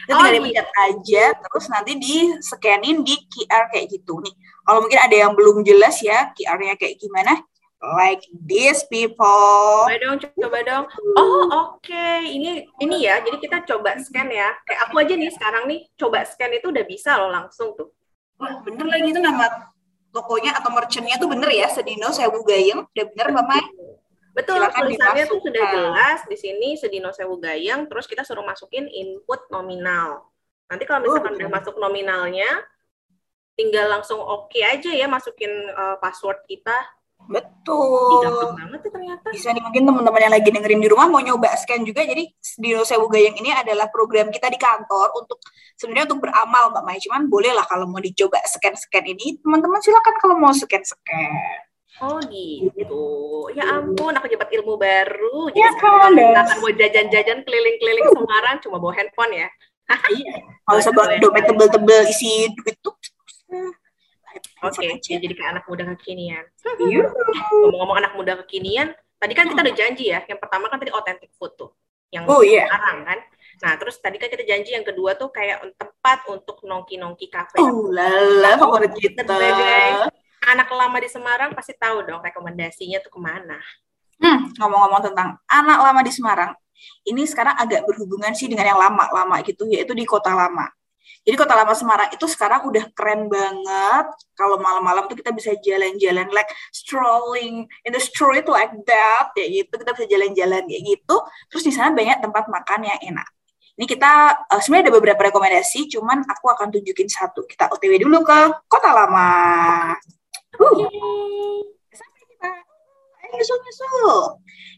Itu 0.02 0.10
Oh, 0.14 0.26
tinggal 0.26 0.34
gitu. 0.34 0.38
dipencet 0.42 0.68
aja, 0.82 1.24
terus 1.38 1.66
nanti 1.70 1.92
di 1.94 2.16
scanin 2.42 3.06
di 3.06 3.14
QR 3.30 3.70
kayak 3.70 3.86
gitu 3.92 4.18
nih. 4.18 4.34
Kalau 4.66 4.78
mungkin 4.82 4.98
ada 4.98 5.16
yang 5.16 5.32
belum 5.34 5.62
jelas 5.62 6.02
ya 6.02 6.30
QR-nya 6.34 6.74
kayak 6.78 6.98
gimana, 6.98 7.38
like 7.98 8.22
this 8.46 8.86
people. 8.86 9.86
Coba 9.86 9.98
dong, 9.98 10.16
coba 10.22 10.58
dong. 10.62 10.84
Oh, 11.18 11.46
oke. 11.50 11.82
Okay. 11.82 12.30
Ini 12.30 12.66
ini 12.78 12.96
ya. 13.06 13.18
Jadi 13.22 13.42
kita 13.42 13.66
coba 13.66 13.98
scan 13.98 14.30
ya. 14.30 14.54
Kayak 14.66 14.80
aku 14.86 14.94
aja 15.02 15.14
nih 15.18 15.30
sekarang 15.34 15.64
nih 15.66 15.80
coba 15.98 16.22
scan 16.22 16.50
itu 16.54 16.66
udah 16.70 16.84
bisa 16.86 17.18
loh 17.18 17.30
langsung 17.30 17.74
tuh. 17.74 17.90
Wah, 18.38 18.58
bener 18.62 18.86
lagi 18.86 19.10
itu 19.14 19.22
nama 19.22 19.70
tokonya 20.12 20.54
atau 20.60 20.70
merchantnya 20.70 21.16
tuh 21.16 21.32
bener 21.32 21.50
ya, 21.50 21.66
Sedino 21.72 22.12
Sewu 22.12 22.44
Gayeng. 22.44 22.84
Udah 22.84 23.04
bener, 23.10 23.26
Mbak 23.32 23.44
Mai? 23.48 23.64
Betul, 24.32 24.64
Silakan 24.64 24.80
tulisannya 24.88 25.24
tuh 25.28 25.40
sudah 25.44 25.64
jelas 25.72 26.20
di 26.24 26.36
sini 26.36 26.68
Sedino 26.76 27.10
Sewu 27.12 27.36
Gayeng, 27.40 27.88
terus 27.88 28.08
kita 28.08 28.24
suruh 28.24 28.44
masukin 28.44 28.88
input 28.88 29.44
nominal. 29.52 30.28
Nanti 30.68 30.88
kalau 30.88 31.04
misalkan 31.04 31.36
oh, 31.36 31.38
udah 31.40 31.50
masuk 31.52 31.74
nominalnya, 31.76 32.48
tinggal 33.56 33.92
langsung 33.92 34.20
oke 34.20 34.48
okay 34.48 34.64
aja 34.64 34.88
ya 34.88 35.04
masukin 35.04 35.52
uh, 35.76 36.00
password 36.00 36.40
kita 36.48 36.72
Betul. 37.30 38.26
banget 38.58 38.78
tuh 38.82 38.90
ternyata. 38.90 39.26
Bisa 39.30 39.48
nih 39.54 39.62
mungkin 39.62 39.82
teman-teman 39.86 40.20
yang 40.20 40.34
lagi 40.34 40.48
dengerin 40.50 40.82
di 40.82 40.88
rumah 40.90 41.06
mau 41.06 41.22
nyoba 41.22 41.54
scan 41.54 41.86
juga. 41.86 42.02
Jadi 42.02 42.24
di 42.34 42.70
Sewu 42.82 43.06
Gayeng 43.06 43.38
ini 43.38 43.54
adalah 43.54 43.86
program 43.88 44.34
kita 44.34 44.50
di 44.50 44.58
kantor 44.58 45.14
untuk 45.14 45.38
sebenarnya 45.78 46.10
untuk 46.10 46.26
beramal 46.26 46.74
Mbak 46.74 46.82
Mai. 46.82 46.98
Cuman 46.98 47.30
boleh 47.30 47.52
lah 47.54 47.66
kalau 47.68 47.86
mau 47.86 48.02
dicoba 48.02 48.42
scan-scan 48.42 49.04
ini, 49.06 49.38
teman-teman 49.38 49.78
silakan 49.78 50.14
kalau 50.18 50.34
mau 50.38 50.50
scan-scan. 50.50 51.30
Oh 52.02 52.18
gitu. 52.26 53.04
Ya 53.54 53.78
ampun, 53.78 54.16
aku 54.16 54.26
dapat 54.26 54.48
ilmu 54.58 54.74
baru. 54.80 55.52
Jadi 55.54 55.60
ya, 55.60 55.70
sekarang 55.76 56.12
kan, 56.18 56.46
mau 56.58 56.72
jajan-jajan 56.72 57.38
keliling-keliling 57.46 58.06
Semarang 58.10 58.56
cuma 58.64 58.76
bawa 58.82 58.92
handphone 58.96 59.32
ya. 59.38 59.48
iya. 60.10 60.34
Kalau 60.64 60.78
usah 60.80 60.92
bawa 60.94 61.20
dompet 61.20 61.44
tebel-tebel 61.46 62.02
isi 62.08 62.48
duit 62.58 62.76
tuh 62.80 62.96
Oke, 64.62 64.86
okay, 64.86 65.18
jadi 65.18 65.34
kayak 65.34 65.50
anak 65.58 65.64
muda 65.66 65.84
kekinian. 65.98 66.44
Iya. 66.82 67.10
Ngomong-ngomong 67.50 67.98
anak 67.98 68.12
muda 68.14 68.32
kekinian, 68.42 68.94
tadi 69.18 69.32
kan 69.34 69.50
kita 69.50 69.60
udah 69.62 69.74
janji 69.74 70.04
ya. 70.14 70.22
Yang 70.22 70.38
pertama 70.38 70.70
kan 70.70 70.78
tadi 70.78 70.94
authentic 70.94 71.34
food 71.34 71.52
tuh, 71.58 71.70
yang 72.14 72.26
oh, 72.30 72.46
yeah. 72.46 72.70
sekarang 72.70 73.02
kan. 73.02 73.18
Nah, 73.62 73.72
terus 73.78 73.98
tadi 73.98 74.16
kan 74.22 74.30
kita 74.30 74.46
janji 74.46 74.74
yang 74.74 74.86
kedua 74.86 75.18
tuh 75.18 75.30
kayak 75.34 75.62
tempat 75.74 76.26
untuk 76.30 76.62
nongki-nongki 76.62 77.26
kafe. 77.30 77.58
Oh 77.58 77.90
lala, 77.90 78.58
favorit 78.58 78.94
kita. 78.94 79.26
Sebagai 79.26 80.10
anak 80.42 80.68
lama 80.70 80.96
di 80.98 81.08
Semarang 81.10 81.50
pasti 81.54 81.74
tahu 81.78 82.02
dong 82.06 82.22
rekomendasinya 82.22 82.98
tuh 83.02 83.10
ke 83.14 83.20
mana. 83.22 83.58
Hmm, 84.22 84.50
ngomong-ngomong 84.54 85.02
tentang 85.10 85.38
anak 85.50 85.78
lama 85.82 86.00
di 86.06 86.12
Semarang, 86.14 86.50
ini 87.06 87.26
sekarang 87.26 87.58
agak 87.58 87.82
berhubungan 87.86 88.30
sih 88.34 88.46
dengan 88.46 88.74
yang 88.74 88.78
lama-lama 88.78 89.42
gitu, 89.42 89.66
yaitu 89.66 89.94
di 89.94 90.06
kota 90.06 90.30
lama. 90.30 90.70
Jadi 91.22 91.36
Kota 91.38 91.54
Lama 91.54 91.70
Semarang 91.70 92.10
itu 92.10 92.26
sekarang 92.26 92.66
udah 92.66 92.84
keren 92.98 93.30
banget. 93.30 94.06
Kalau 94.34 94.58
malam-malam 94.58 95.06
tuh 95.06 95.14
kita 95.14 95.30
bisa 95.30 95.54
jalan-jalan 95.62 96.26
like 96.34 96.50
strolling 96.74 97.70
in 97.86 97.90
the 97.94 98.02
street 98.02 98.50
like 98.50 98.74
that, 98.90 99.30
kayak 99.38 99.50
gitu. 99.62 99.72
Kita 99.78 99.90
bisa 99.94 100.06
jalan-jalan 100.10 100.62
kayak 100.66 100.82
gitu. 100.82 101.16
Terus 101.46 101.62
di 101.62 101.72
sana 101.72 101.94
banyak 101.94 102.18
tempat 102.18 102.50
makan 102.50 102.90
yang 102.90 103.00
enak. 103.14 103.28
Ini 103.78 103.86
kita 103.88 104.12
uh, 104.52 104.60
sebenarnya 104.60 104.90
ada 104.90 104.94
beberapa 104.98 105.20
rekomendasi, 105.32 105.88
cuman 105.94 106.26
aku 106.28 106.46
akan 106.52 106.68
tunjukin 106.74 107.08
satu. 107.08 107.46
Kita 107.48 107.72
OTW 107.72 108.02
dulu 108.02 108.20
ke 108.26 108.38
Kota 108.68 108.90
Lama. 108.92 109.94
Uh. 110.60 110.90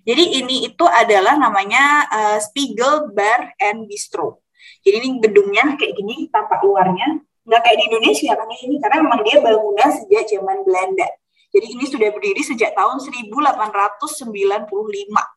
Jadi 0.04 0.24
ini 0.38 0.68
itu 0.70 0.84
adalah 0.86 1.34
namanya 1.34 2.06
uh, 2.06 2.38
Spiegel 2.38 3.10
Bar 3.10 3.56
and 3.58 3.90
Bistro. 3.90 4.43
Jadi 4.84 4.96
ini 5.00 5.08
gedungnya 5.18 5.64
kayak 5.80 5.96
gini 5.96 6.28
tampak 6.28 6.60
luarnya 6.60 7.24
nggak 7.44 7.60
kayak 7.60 7.76
di 7.76 7.84
Indonesia 7.92 8.32
kan 8.36 8.48
ini 8.48 8.76
karena 8.80 8.96
memang 9.04 9.20
dia 9.20 9.36
bangunan 9.40 9.88
sejak 9.92 10.24
zaman 10.28 10.64
Belanda. 10.64 11.08
Jadi 11.54 11.70
ini 11.70 11.86
sudah 11.86 12.10
berdiri 12.10 12.42
sejak 12.42 12.74
tahun 12.74 12.98
1895. 12.98 13.94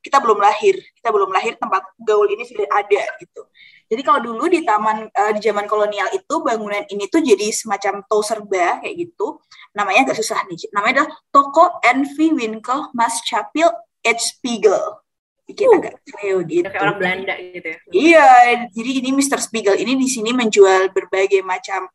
Kita 0.02 0.18
belum 0.18 0.40
lahir, 0.42 0.76
kita 0.98 1.14
belum 1.14 1.30
lahir 1.30 1.54
tempat 1.62 1.94
gaul 2.02 2.26
ini 2.26 2.42
sudah 2.42 2.66
ada 2.74 3.06
gitu. 3.22 3.46
Jadi 3.86 4.02
kalau 4.02 4.26
dulu 4.26 4.50
di 4.50 4.66
taman 4.66 5.14
uh, 5.14 5.32
di 5.38 5.40
zaman 5.46 5.70
kolonial 5.70 6.10
itu 6.10 6.42
bangunan 6.42 6.82
ini 6.90 7.06
tuh 7.06 7.22
jadi 7.22 7.54
semacam 7.54 8.02
tau 8.10 8.26
serba 8.26 8.82
kayak 8.82 8.98
gitu. 8.98 9.38
Namanya 9.78 10.10
agak 10.10 10.18
susah 10.18 10.42
nih. 10.50 10.58
Namanya 10.74 11.06
adalah 11.06 11.12
Toko 11.30 11.78
Envy 11.86 12.34
Winkel 12.34 12.90
Mas 12.98 13.22
Chapil 13.22 13.70
H. 14.02 14.42
Spiegel 14.42 15.07
bikin 15.48 15.68
uh, 15.72 15.78
agak 15.80 15.94
Cleo 16.04 16.44
gitu. 16.44 16.68
Kayak 16.68 16.84
orang 16.84 16.98
Belanda 17.00 17.34
gitu 17.40 17.68
ya. 17.68 17.78
Iya, 17.90 18.30
jadi 18.76 18.92
ini 19.00 19.10
Mr. 19.16 19.40
Spiegel 19.40 19.80
ini 19.80 19.96
di 19.96 20.08
sini 20.12 20.36
menjual 20.36 20.92
berbagai 20.92 21.40
macam 21.42 21.88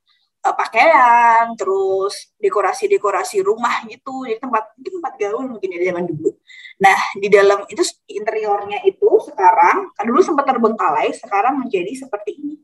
uh, 0.43 0.55
pakaian, 0.57 1.53
terus 1.55 2.33
dekorasi-dekorasi 2.41 3.45
rumah 3.45 3.85
gitu. 3.87 4.25
Jadi 4.25 4.41
tempat 4.41 4.73
tempat 4.81 5.13
gaul 5.21 5.53
mungkin 5.53 5.69
ya 5.69 5.93
zaman 5.93 6.09
dulu. 6.09 6.33
Nah, 6.81 6.99
di 7.21 7.29
dalam 7.29 7.69
itu 7.69 7.85
interiornya 8.09 8.81
itu 8.89 9.09
sekarang 9.29 9.93
kan 9.93 10.05
dulu 10.09 10.25
sempat 10.25 10.49
terbengkalai, 10.49 11.13
sekarang 11.13 11.61
menjadi 11.61 11.93
seperti 11.95 12.41
ini 12.41 12.57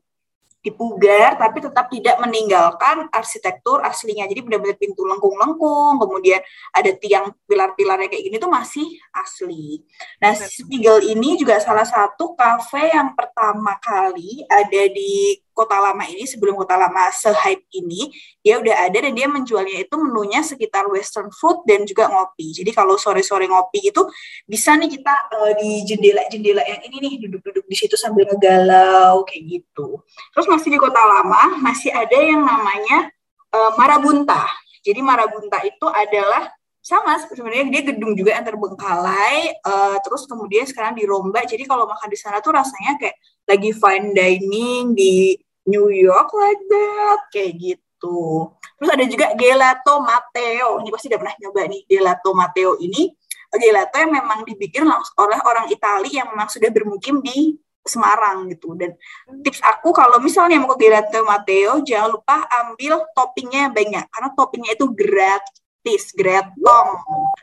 dipugar 0.58 1.38
tapi 1.38 1.62
tetap 1.62 1.86
tidak 1.86 2.18
meninggalkan 2.18 3.06
arsitektur 3.14 3.78
aslinya. 3.86 4.26
Jadi 4.26 4.42
benar-benar 4.42 4.76
pintu 4.76 5.06
lengkung-lengkung, 5.06 6.02
kemudian 6.02 6.42
ada 6.74 6.90
tiang 6.98 7.30
pilar-pilarnya 7.46 8.10
kayak 8.10 8.24
gini 8.26 8.36
tuh 8.36 8.50
masih 8.50 8.86
asli. 9.14 9.82
Nah, 10.18 10.34
Spiegel 10.34 11.06
ini 11.06 11.38
juga 11.38 11.62
salah 11.62 11.86
satu 11.86 12.34
kafe 12.34 12.90
yang 12.90 13.14
pertama 13.14 13.78
kali 13.78 14.42
ada 14.50 14.82
di 14.90 15.38
kota 15.58 15.74
lama 15.74 16.06
ini 16.06 16.22
sebelum 16.22 16.54
kota 16.54 16.78
lama 16.78 17.10
se-hype 17.10 17.66
ini 17.74 18.14
dia 18.38 18.62
udah 18.62 18.86
ada 18.86 19.02
dan 19.02 19.10
dia 19.10 19.26
menjualnya 19.26 19.82
itu 19.82 19.94
menunya 19.98 20.38
sekitar 20.46 20.86
western 20.86 21.34
food 21.34 21.66
dan 21.66 21.82
juga 21.82 22.06
ngopi. 22.06 22.54
Jadi 22.54 22.70
kalau 22.70 22.94
sore-sore 22.94 23.50
ngopi 23.50 23.90
itu 23.90 24.06
bisa 24.46 24.78
nih 24.78 24.86
kita 24.86 25.14
uh, 25.34 25.52
di 25.58 25.82
jendela-jendela 25.82 26.62
yang 26.62 26.80
ini 26.86 26.96
nih 27.02 27.14
duduk-duduk 27.26 27.66
di 27.66 27.74
situ 27.74 27.98
sambil 27.98 28.30
ngegalau 28.30 29.26
kayak 29.26 29.58
gitu. 29.58 29.98
Terus 30.30 30.46
masih 30.46 30.70
di 30.70 30.78
kota 30.78 31.02
lama 31.02 31.58
masih 31.58 31.90
ada 31.90 32.14
yang 32.14 32.46
namanya 32.46 33.10
uh, 33.50 33.74
marabunta. 33.74 34.46
Jadi 34.86 35.02
marabunta 35.02 35.58
itu 35.66 35.86
adalah 35.90 36.54
sama 36.88 37.20
sebenarnya 37.20 37.68
dia 37.68 37.82
gedung 37.92 38.16
juga 38.16 38.32
yang 38.32 38.46
terbengkalai 38.48 39.60
uh, 39.60 40.00
terus 40.00 40.24
kemudian 40.24 40.64
sekarang 40.64 40.96
dirombak 40.96 41.44
jadi 41.44 41.68
kalau 41.68 41.84
makan 41.84 42.08
di 42.08 42.16
sana 42.16 42.40
tuh 42.40 42.56
rasanya 42.56 42.96
kayak 42.96 43.18
lagi 43.44 43.76
fine 43.76 44.16
dining 44.16 44.96
di 44.96 45.36
New 45.68 45.92
York 45.92 46.32
like 46.32 46.62
that 46.72 47.20
kayak 47.28 47.52
gitu. 47.60 48.48
Terus 48.80 48.90
ada 48.90 49.04
juga 49.04 49.26
gelato 49.36 50.00
Matteo. 50.00 50.80
Ini 50.80 50.88
pasti 50.88 51.06
udah 51.12 51.20
pernah 51.20 51.36
nyoba 51.36 51.60
nih 51.68 51.80
gelato 51.84 52.30
Matteo 52.32 52.72
ini. 52.80 53.12
Gelato 53.48 53.96
yang 53.96 54.12
memang 54.12 54.44
dibikin 54.44 54.84
oleh 54.88 55.40
orang 55.44 55.72
Italia 55.72 56.24
yang 56.24 56.28
memang 56.32 56.48
sudah 56.48 56.68
bermukim 56.72 57.20
di 57.20 57.56
Semarang 57.84 58.48
gitu. 58.52 58.76
Dan 58.76 58.92
tips 59.40 59.64
aku 59.64 59.92
kalau 59.96 60.20
misalnya 60.20 60.60
mau 60.60 60.72
ke 60.76 60.88
gelato 60.88 61.20
Matteo, 61.24 61.80
jangan 61.84 62.16
lupa 62.16 62.44
ambil 62.64 63.04
toppingnya 63.16 63.72
banyak 63.72 64.04
karena 64.08 64.28
toppingnya 64.36 64.72
itu 64.76 64.86
gratis 64.92 65.67
tis 65.88 66.12
gretong. 66.12 66.88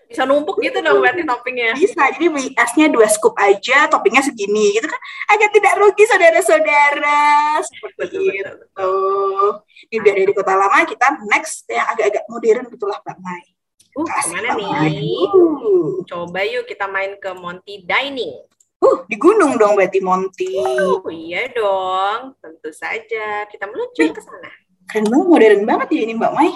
Bisa 0.06 0.22
numpuk 0.30 0.62
gitu 0.62 0.86
dong 0.86 1.02
berarti 1.02 1.26
toppingnya. 1.26 1.74
Bisa, 1.74 2.14
jadi 2.14 2.30
beli 2.30 2.54
esnya 2.54 2.94
dua 2.94 3.10
scoop 3.10 3.34
aja, 3.42 3.90
toppingnya 3.90 4.22
segini 4.22 4.78
gitu 4.78 4.86
kan. 4.86 5.02
Agak 5.34 5.50
tidak 5.50 5.74
rugi 5.82 6.06
saudara-saudara. 6.06 7.58
Seperti 7.66 7.98
betul, 7.98 8.30
itu. 8.30 8.54
Betul, 8.54 9.50
Ini 9.90 9.98
dari 10.06 10.22
di 10.30 10.34
kota 10.38 10.54
lama, 10.54 10.86
kita 10.86 11.26
next 11.26 11.66
yang 11.66 11.90
agak-agak 11.90 12.24
modern 12.30 12.70
gitulah 12.70 13.02
Mbak 13.02 13.18
Mai. 13.26 13.44
Uh, 13.96 14.06
ke 14.06 14.28
mana 14.30 14.50
nih? 14.60 15.10
Uh. 15.34 16.06
Coba 16.06 16.46
yuk 16.46 16.70
kita 16.70 16.86
main 16.86 17.18
ke 17.18 17.32
Monty 17.34 17.82
Dining. 17.82 18.46
Uh, 18.84 19.02
di 19.10 19.18
gunung 19.18 19.58
dong 19.58 19.74
berarti 19.74 20.04
Monty. 20.06 20.62
Oh 21.02 21.02
iya 21.10 21.50
dong, 21.50 22.38
tentu 22.38 22.70
saja. 22.70 23.50
Kita 23.50 23.66
meluncur 23.66 24.14
ke 24.14 24.22
sana. 24.22 24.52
Keren 24.86 25.10
banget, 25.10 25.26
modern 25.26 25.62
banget 25.66 25.88
ya 25.98 26.02
ini 26.06 26.14
Mbak 26.14 26.34
Mai. 26.38 26.52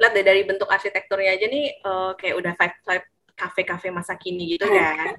Lihat 0.00 0.12
deh 0.12 0.24
dari 0.26 0.42
bentuk 0.42 0.68
arsitekturnya 0.68 1.34
aja 1.34 1.46
nih 1.46 1.64
uh, 1.86 2.12
kayak 2.18 2.34
udah 2.38 2.52
vibe 2.58 2.76
vibe 2.84 3.06
kafe-kafe 3.34 3.90
masa 3.90 4.14
kini 4.14 4.54
gitu 4.54 4.66
kan. 4.70 5.18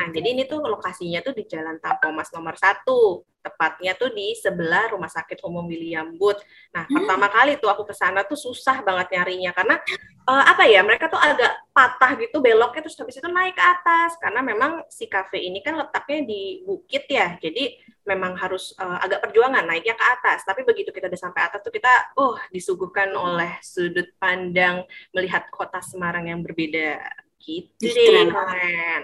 Nah, 0.00 0.08
jadi 0.08 0.28
ini 0.32 0.42
tuh 0.48 0.64
lokasinya 0.64 1.20
tuh 1.20 1.36
di 1.36 1.44
Jalan 1.44 1.76
Tampomas 1.76 2.32
nomor 2.32 2.56
satu, 2.56 3.28
tepatnya 3.40 3.92
tuh 3.96 4.12
di 4.12 4.32
sebelah 4.36 4.92
Rumah 4.92 5.08
Sakit 5.08 5.44
Umum 5.44 5.68
William 5.68 6.16
Booth. 6.16 6.40
Nah, 6.72 6.88
hmm. 6.88 6.94
pertama 6.96 7.28
kali 7.28 7.60
tuh 7.60 7.68
aku 7.68 7.84
ke 7.84 7.92
sana 7.96 8.24
tuh 8.24 8.36
susah 8.36 8.80
banget 8.80 9.12
nyarinya 9.16 9.52
karena 9.52 9.76
uh, 10.24 10.44
apa 10.48 10.64
ya, 10.68 10.80
mereka 10.80 11.12
tuh 11.12 11.20
agak 11.20 11.52
patah 11.72 12.16
gitu 12.20 12.40
beloknya 12.40 12.80
terus 12.84 12.96
habis 12.96 13.20
itu 13.20 13.28
naik 13.28 13.56
ke 13.56 13.64
atas 13.64 14.16
karena 14.20 14.40
memang 14.40 14.84
si 14.88 15.08
kafe 15.08 15.40
ini 15.40 15.60
kan 15.60 15.76
letaknya 15.76 16.24
di 16.24 16.64
bukit 16.64 17.04
ya. 17.12 17.36
Jadi 17.40 17.76
memang 18.08 18.40
harus 18.40 18.72
uh, 18.80 19.04
agak 19.04 19.20
perjuangan 19.28 19.68
naiknya 19.68 19.96
ke 20.00 20.04
atas. 20.04 20.48
Tapi 20.48 20.64
begitu 20.64 20.92
kita 20.92 21.12
udah 21.12 21.20
sampai 21.20 21.44
atas 21.44 21.60
tuh 21.60 21.72
kita 21.72 22.16
uh 22.16 22.40
disuguhkan 22.48 23.12
oleh 23.12 23.60
sudut 23.60 24.08
pandang 24.16 24.84
melihat 25.12 25.44
kota 25.52 25.80
Semarang 25.84 26.28
yang 26.28 26.40
berbeda 26.40 27.00
Gitu 27.40 27.72
deh, 27.80 28.28
keren. 28.28 29.02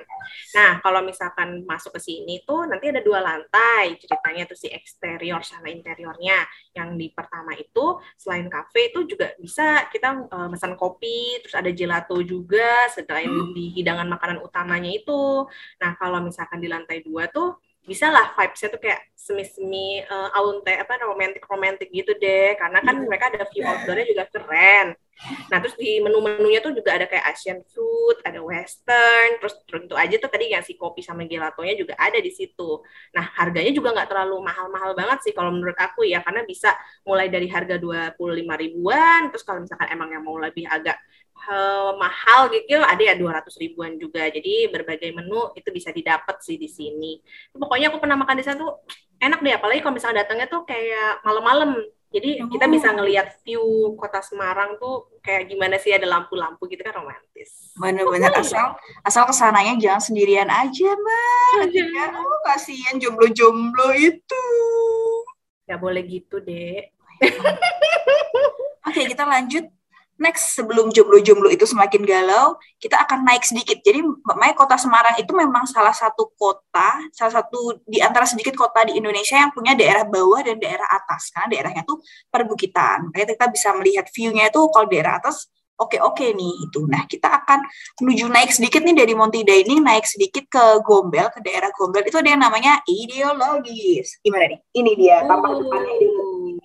Nah, 0.52 0.78
kalau 0.84 1.00
misalkan 1.00 1.64
masuk 1.64 1.96
ke 1.96 2.00
sini 2.04 2.44
tuh 2.44 2.68
nanti 2.68 2.92
ada 2.92 3.00
dua 3.00 3.24
lantai 3.24 3.96
ceritanya 3.96 4.44
tuh 4.44 4.60
si 4.60 4.68
eksterior 4.68 5.40
sama 5.40 5.72
interiornya. 5.72 6.44
Yang 6.76 6.88
di 7.00 7.06
pertama 7.16 7.56
itu 7.56 7.96
selain 8.20 8.44
kafe 8.52 8.92
itu 8.92 9.08
juga 9.08 9.32
bisa 9.40 9.88
kita 9.88 10.28
uh, 10.28 10.48
pesan 10.52 10.76
kopi, 10.76 11.40
terus 11.40 11.56
ada 11.56 11.72
gelato 11.72 12.20
juga 12.20 12.92
selain 12.92 13.32
hmm. 13.32 13.56
di 13.56 13.72
hidangan 13.72 14.06
makanan 14.12 14.44
utamanya 14.44 14.92
itu. 14.92 15.48
Nah, 15.80 15.96
kalau 15.96 16.20
misalkan 16.20 16.60
di 16.60 16.68
lantai 16.68 17.00
dua 17.00 17.32
tuh 17.32 17.56
bisa 17.86 18.10
lah 18.10 18.34
vibes-nya 18.34 18.68
tuh 18.74 18.80
kayak 18.82 19.00
semi-semi 19.14 20.02
uh, 20.02 20.34
aunte 20.34 20.74
apa 20.74 20.98
romantic 21.46 21.88
gitu 21.94 22.12
deh. 22.18 22.58
Karena 22.58 22.82
kan 22.82 22.98
hmm. 22.98 23.06
mereka 23.06 23.30
ada 23.30 23.46
view 23.48 23.62
outdoornya 23.62 24.06
juga 24.10 24.24
keren. 24.28 24.98
Nah 25.48 25.58
terus 25.64 25.72
di 25.80 25.96
menu-menunya 26.04 26.60
tuh 26.60 26.76
juga 26.76 26.92
ada 26.92 27.08
kayak 27.08 27.24
Asian 27.32 27.64
food 27.64 28.20
ada 28.20 28.36
Western 28.44 29.40
terus 29.40 29.56
tentu 29.64 29.96
aja 29.96 30.12
tuh 30.20 30.28
tadi 30.28 30.52
yang 30.52 30.60
si 30.60 30.76
kopi 30.76 31.00
sama 31.00 31.24
gelatonya 31.24 31.72
juga 31.72 31.96
ada 31.96 32.20
di 32.20 32.28
situ. 32.28 32.84
Nah 33.16 33.24
harganya 33.40 33.72
juga 33.72 33.96
nggak 33.96 34.12
terlalu 34.12 34.44
mahal-mahal 34.44 34.92
banget 34.92 35.24
sih 35.24 35.32
kalau 35.32 35.56
menurut 35.56 35.78
aku 35.80 36.04
ya 36.04 36.20
karena 36.20 36.44
bisa 36.44 36.76
mulai 37.08 37.32
dari 37.32 37.48
harga 37.48 37.80
dua 37.80 38.12
puluh 38.12 38.36
lima 38.36 38.60
ribuan 38.60 39.32
terus 39.32 39.40
kalau 39.40 39.64
misalkan 39.64 39.88
emang 39.88 40.12
yang 40.12 40.20
mau 40.20 40.36
lebih 40.36 40.68
agak 40.68 41.00
uh, 41.44 41.92
mahal 42.00 42.48
gitu 42.50 42.80
ada 42.80 43.02
ya 43.02 43.14
200 43.14 43.46
ribuan 43.62 44.00
juga. 44.00 44.26
Jadi 44.28 44.72
berbagai 44.72 45.12
menu 45.12 45.52
itu 45.54 45.68
bisa 45.70 45.92
didapat 45.92 46.40
sih 46.40 46.56
di 46.56 46.68
sini. 46.68 47.20
Pokoknya 47.52 47.92
aku 47.92 48.00
pernah 48.00 48.16
makan 48.16 48.36
di 48.40 48.44
sana 48.44 48.58
tuh 48.60 48.72
enak 49.20 49.40
deh 49.40 49.54
apalagi 49.56 49.80
kalau 49.80 49.94
misalnya 49.96 50.24
datangnya 50.24 50.46
tuh 50.48 50.64
kayak 50.64 51.22
malam-malam. 51.22 51.76
Jadi 52.06 52.40
oh. 52.40 52.48
kita 52.48 52.70
bisa 52.70 52.94
ngelihat 52.94 53.42
view 53.42 53.92
kota 53.98 54.22
Semarang 54.22 54.78
tuh 54.80 55.20
kayak 55.20 55.50
gimana 55.50 55.76
sih 55.76 55.92
ada 55.92 56.06
lampu-lampu 56.06 56.64
gitu 56.70 56.80
kan 56.80 56.96
romantis. 56.96 57.74
Bener-bener 57.76 58.32
oh, 58.32 58.40
asal 58.40 58.66
asal 59.04 59.22
ke 59.28 59.34
sananya 59.34 59.76
jangan 59.76 60.00
sendirian 60.00 60.48
aja 60.48 60.88
mbak. 60.96 61.74
Ya, 61.76 62.14
oh, 62.16 62.40
kasihan 62.46 62.96
jomblo-jomblo 62.96 63.92
itu. 63.98 64.46
Gak 65.66 65.82
boleh 65.82 66.02
gitu 66.06 66.40
deh. 66.40 66.88
Oke 68.86 69.02
kita 69.12 69.26
lanjut 69.26 69.75
next 70.16 70.56
sebelum 70.56 70.92
jomblo-jomblo 70.92 71.52
itu 71.52 71.68
semakin 71.68 72.02
galau, 72.04 72.56
kita 72.80 72.96
akan 73.04 73.24
naik 73.24 73.44
sedikit. 73.44 73.80
Jadi 73.84 74.00
Mbak 74.00 74.36
Maya, 74.36 74.52
kota 74.56 74.76
Semarang 74.80 75.16
itu 75.20 75.32
memang 75.36 75.68
salah 75.68 75.92
satu 75.92 76.32
kota, 76.36 77.00
salah 77.12 77.40
satu 77.40 77.80
di 77.84 78.00
antara 78.00 78.24
sedikit 78.24 78.56
kota 78.56 78.84
di 78.88 78.96
Indonesia 78.96 79.36
yang 79.36 79.52
punya 79.52 79.76
daerah 79.76 80.08
bawah 80.08 80.40
dan 80.44 80.56
daerah 80.56 80.88
atas. 80.88 81.28
Karena 81.32 81.48
daerahnya 81.52 81.82
tuh 81.84 82.00
perbukitan. 82.32 83.12
Makanya 83.12 83.36
kita 83.36 83.46
bisa 83.52 83.68
melihat 83.76 84.06
view-nya 84.08 84.48
itu 84.48 84.60
kalau 84.72 84.86
daerah 84.88 85.20
atas 85.20 85.48
oke-oke 85.76 86.32
nih 86.32 86.52
itu. 86.66 86.80
Nah, 86.88 87.04
kita 87.04 87.28
akan 87.44 87.60
menuju 88.00 88.24
naik 88.32 88.50
sedikit 88.50 88.80
nih 88.82 88.96
dari 88.96 89.12
Monty 89.12 89.44
Dining, 89.44 89.84
naik 89.84 90.08
sedikit 90.08 90.48
ke 90.48 90.64
Gombel, 90.82 91.28
ke 91.28 91.44
daerah 91.44 91.68
Gombel. 91.76 92.04
Itu 92.08 92.18
ada 92.18 92.32
yang 92.32 92.42
namanya 92.42 92.80
ideologis. 92.88 94.18
Gimana 94.24 94.56
nih? 94.56 94.60
Ini 94.72 94.92
dia 94.96 95.16
tampak 95.28 95.60
depannya 95.60 95.92
ini. 96.00 96.56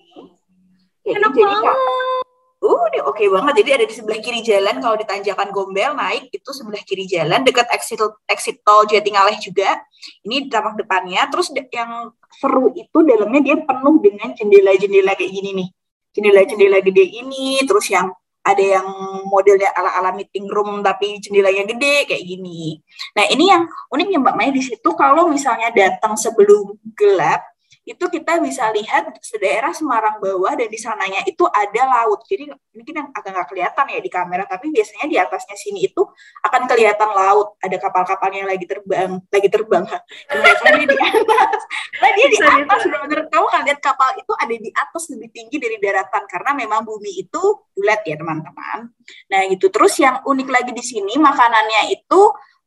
Enak 1.02 1.32
banget. 1.34 2.21
Uh, 2.62 2.86
ini 2.94 3.02
oke 3.02 3.18
okay 3.18 3.26
banget. 3.26 3.58
Jadi 3.58 3.70
ada 3.74 3.84
di 3.90 3.94
sebelah 3.98 4.20
kiri 4.22 4.40
jalan 4.46 4.78
kalau 4.78 4.94
di 4.94 5.02
tanjakan 5.02 5.50
Gombel 5.50 5.98
naik 5.98 6.30
itu 6.30 6.50
sebelah 6.54 6.78
kiri 6.86 7.10
jalan 7.10 7.42
dekat 7.42 7.66
exit 7.74 7.98
exit 8.30 8.62
tol 8.62 8.86
Jatingaleh 8.86 9.34
juga. 9.42 9.82
Ini 10.22 10.46
tampak 10.46 10.78
depannya. 10.78 11.26
Terus 11.26 11.50
yang 11.74 12.14
seru 12.38 12.70
itu 12.78 12.98
dalamnya 13.02 13.40
dia 13.42 13.56
penuh 13.58 13.98
dengan 13.98 14.30
jendela-jendela 14.30 15.18
kayak 15.18 15.32
gini 15.34 15.50
nih. 15.58 15.68
Jendela-jendela 16.14 16.78
gede 16.86 17.04
ini, 17.18 17.58
terus 17.66 17.90
yang 17.90 18.14
ada 18.42 18.62
yang 18.62 18.86
modelnya 19.30 19.70
ala-ala 19.70 20.10
meeting 20.18 20.50
room 20.50 20.82
tapi 20.82 21.22
jendelanya 21.22 21.62
gede 21.66 22.10
kayak 22.10 22.24
gini. 22.26 22.82
Nah, 23.14 23.24
ini 23.30 23.44
yang 23.54 23.62
uniknya 23.90 24.18
Mbak 24.18 24.34
Maya 24.34 24.50
di 24.50 24.62
situ 24.62 24.90
kalau 24.98 25.30
misalnya 25.30 25.70
datang 25.70 26.18
sebelum 26.18 26.74
gelap 26.98 27.42
itu 27.82 28.04
kita 28.06 28.38
bisa 28.38 28.70
lihat 28.70 29.10
daerah 29.42 29.74
Semarang 29.74 30.22
bawah 30.22 30.54
dan 30.54 30.70
di 30.70 30.78
sananya 30.78 31.26
itu 31.26 31.42
ada 31.50 31.82
laut. 31.82 32.22
Jadi 32.30 32.46
mungkin 32.70 32.94
yang 32.94 33.08
agak 33.10 33.34
nggak 33.34 33.48
kelihatan 33.50 33.84
ya 33.90 33.98
di 33.98 34.10
kamera, 34.10 34.44
tapi 34.46 34.70
biasanya 34.70 35.06
di 35.10 35.16
atasnya 35.18 35.56
sini 35.58 35.90
itu 35.90 36.02
akan 36.46 36.70
kelihatan 36.70 37.10
laut. 37.10 37.58
Ada 37.58 37.82
kapal-kapalnya 37.82 38.46
yang 38.46 38.50
lagi 38.54 38.66
terbang, 38.70 39.18
lagi 39.18 39.48
terbang. 39.50 39.84
Dan 40.30 40.38
biasanya 40.38 40.86
di 40.86 40.98
atas. 40.98 41.60
Nah 41.98 42.10
dia 42.14 42.26
di 42.30 42.38
atas, 42.38 42.80
benar-benar 42.86 43.22
tahu 43.26 43.46
kan 43.50 43.60
lihat 43.66 43.80
kapal 43.82 44.10
itu 44.14 44.32
ada 44.38 44.54
di 44.54 44.70
atas 44.70 45.02
lebih 45.10 45.28
tinggi 45.34 45.56
dari 45.58 45.76
daratan 45.82 46.22
karena 46.30 46.50
memang 46.54 46.86
bumi 46.86 47.26
itu 47.26 47.42
bulat 47.74 48.06
ya 48.06 48.14
teman-teman. 48.14 48.94
Nah 49.26 49.40
gitu. 49.50 49.66
Terus 49.74 49.98
yang 49.98 50.22
unik 50.22 50.48
lagi 50.48 50.70
di 50.70 50.84
sini 50.86 51.18
makanannya 51.18 51.90
itu 51.90 52.20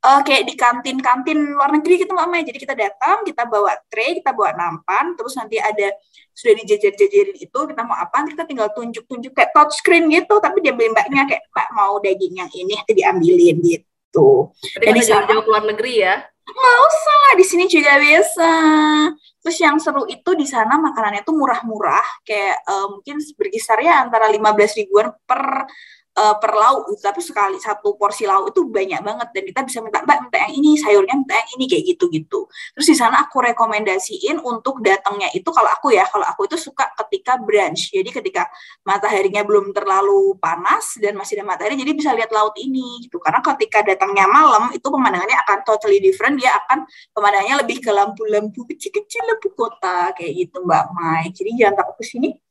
uh, 0.06 0.22
kayak 0.22 0.44
di 0.46 0.54
kantin-kantin 0.54 1.58
luar 1.58 1.74
negeri 1.74 2.06
gitu 2.06 2.13
Mbak 2.13 2.28
Maya. 2.30 2.44
Jadi 2.46 2.60
kita 2.62 2.76
datang, 2.78 3.26
kita 3.26 3.44
bawa 3.50 3.74
tray, 3.89 4.22
kita 4.22 4.32
bawa 4.38 4.54
nampan, 4.54 5.18
terus 5.18 5.34
nanti 5.34 5.58
ada 5.58 5.89
sudah 6.36 6.54
dijajar-jajarin 6.62 7.38
itu, 7.41 7.60
kita 7.65 7.82
mau 7.82 7.98
apa, 7.98 8.28
kita 8.30 8.46
tinggal 8.46 8.70
tunjuk-tunjuk 8.76 9.34
kayak 9.34 9.52
touch 9.56 9.82
screen 9.82 10.06
gitu, 10.13 10.38
tapi 10.38 10.62
dia 10.62 10.76
beli 10.76 10.94
mbaknya 10.94 11.26
kayak 11.26 11.44
Mbak 11.50 11.70
mau 11.74 11.98
daging 11.98 12.36
yang 12.38 12.52
ini, 12.54 12.74
nanti 12.78 12.94
diambilin 12.94 13.58
gitu. 13.65 14.54
Jadi 14.78 15.00
jauh-jauh 15.02 15.44
ke 15.44 15.50
luar 15.50 15.65
negeri 15.65 15.94
ya? 16.06 16.15
Nggak 16.46 16.78
usah 16.86 17.15
lah, 17.26 17.34
di 17.41 17.46
sini 17.48 17.65
juga 17.65 17.98
bisa. 17.98 18.54
Terus 19.41 19.58
yang 19.58 19.78
seru 19.82 20.06
itu 20.06 20.32
di 20.38 20.46
sana 20.46 20.78
makanannya 20.78 21.26
tuh 21.26 21.34
murah-murah, 21.34 22.22
kayak 22.22 22.62
uh, 22.70 22.88
mungkin 22.94 23.18
berkisar 23.34 23.82
ya 23.82 24.06
antara 24.06 24.30
15 24.30 24.80
ribuan 24.86 25.10
per 25.26 25.65
uh, 26.15 26.36
per 26.39 26.51
lauk 26.56 26.89
gitu. 26.91 27.01
tapi 27.04 27.21
sekali 27.21 27.58
satu 27.60 27.99
porsi 27.99 28.23
lauk 28.25 28.51
itu 28.56 28.65
banyak 28.67 29.01
banget. 29.04 29.28
Dan 29.36 29.43
kita 29.51 29.62
bisa 29.67 29.80
minta 29.84 30.01
mbak 30.01 30.28
minta 30.28 30.38
yang 30.47 30.54
ini 30.56 30.80
sayurnya 30.80 31.15
minta 31.19 31.36
yang 31.36 31.49
ini 31.60 31.65
kayak 31.69 31.84
gitu 31.95 32.06
gitu 32.12 32.39
terus 32.75 32.88
di 32.88 32.95
sana 32.95 33.25
aku 33.28 33.43
rekomendasiin 33.43 34.39
untuk 34.43 34.80
datangnya 34.84 35.32
itu 35.36 35.47
kalau 35.51 35.69
aku 35.71 35.91
ya 35.95 36.08
kalau 36.08 36.23
aku 36.28 36.47
itu 36.47 36.58
suka 36.60 36.88
ketika 37.06 37.38
brunch. 37.39 37.91
Jadi 37.91 38.10
ketika 38.12 38.47
mataharinya 38.88 39.43
belum 39.43 39.75
terlalu 39.75 40.38
panas 40.39 40.97
dan 40.99 41.15
masih 41.19 41.39
ada 41.41 41.45
matahari 41.47 41.75
jadi 41.75 41.91
bisa 41.95 42.12
lihat 42.15 42.32
laut 42.32 42.56
ini 42.60 43.04
gitu. 43.06 43.19
Karena 43.19 43.43
ketika 43.43 43.84
datangnya 43.84 44.25
malam 44.30 44.71
itu 44.71 44.88
pemandangannya 44.88 45.38
akan 45.47 45.58
totally 45.67 45.99
different. 45.99 46.39
Dia 46.39 46.56
akan 46.65 46.88
pemandangannya 47.12 47.56
lebih 47.65 47.78
ke 47.84 47.91
lampu-lampu 47.91 48.63
kecil-kecil 48.69 49.23
lampu 49.28 49.51
kota 49.56 50.12
kayak 50.15 50.34
gitu 50.47 50.63
mbak 50.63 50.86
Mai. 50.95 51.32
Jadi 51.32 51.60
jangan 51.60 51.84
takut 51.84 51.95
ke 51.99 52.06
sini 52.08 52.45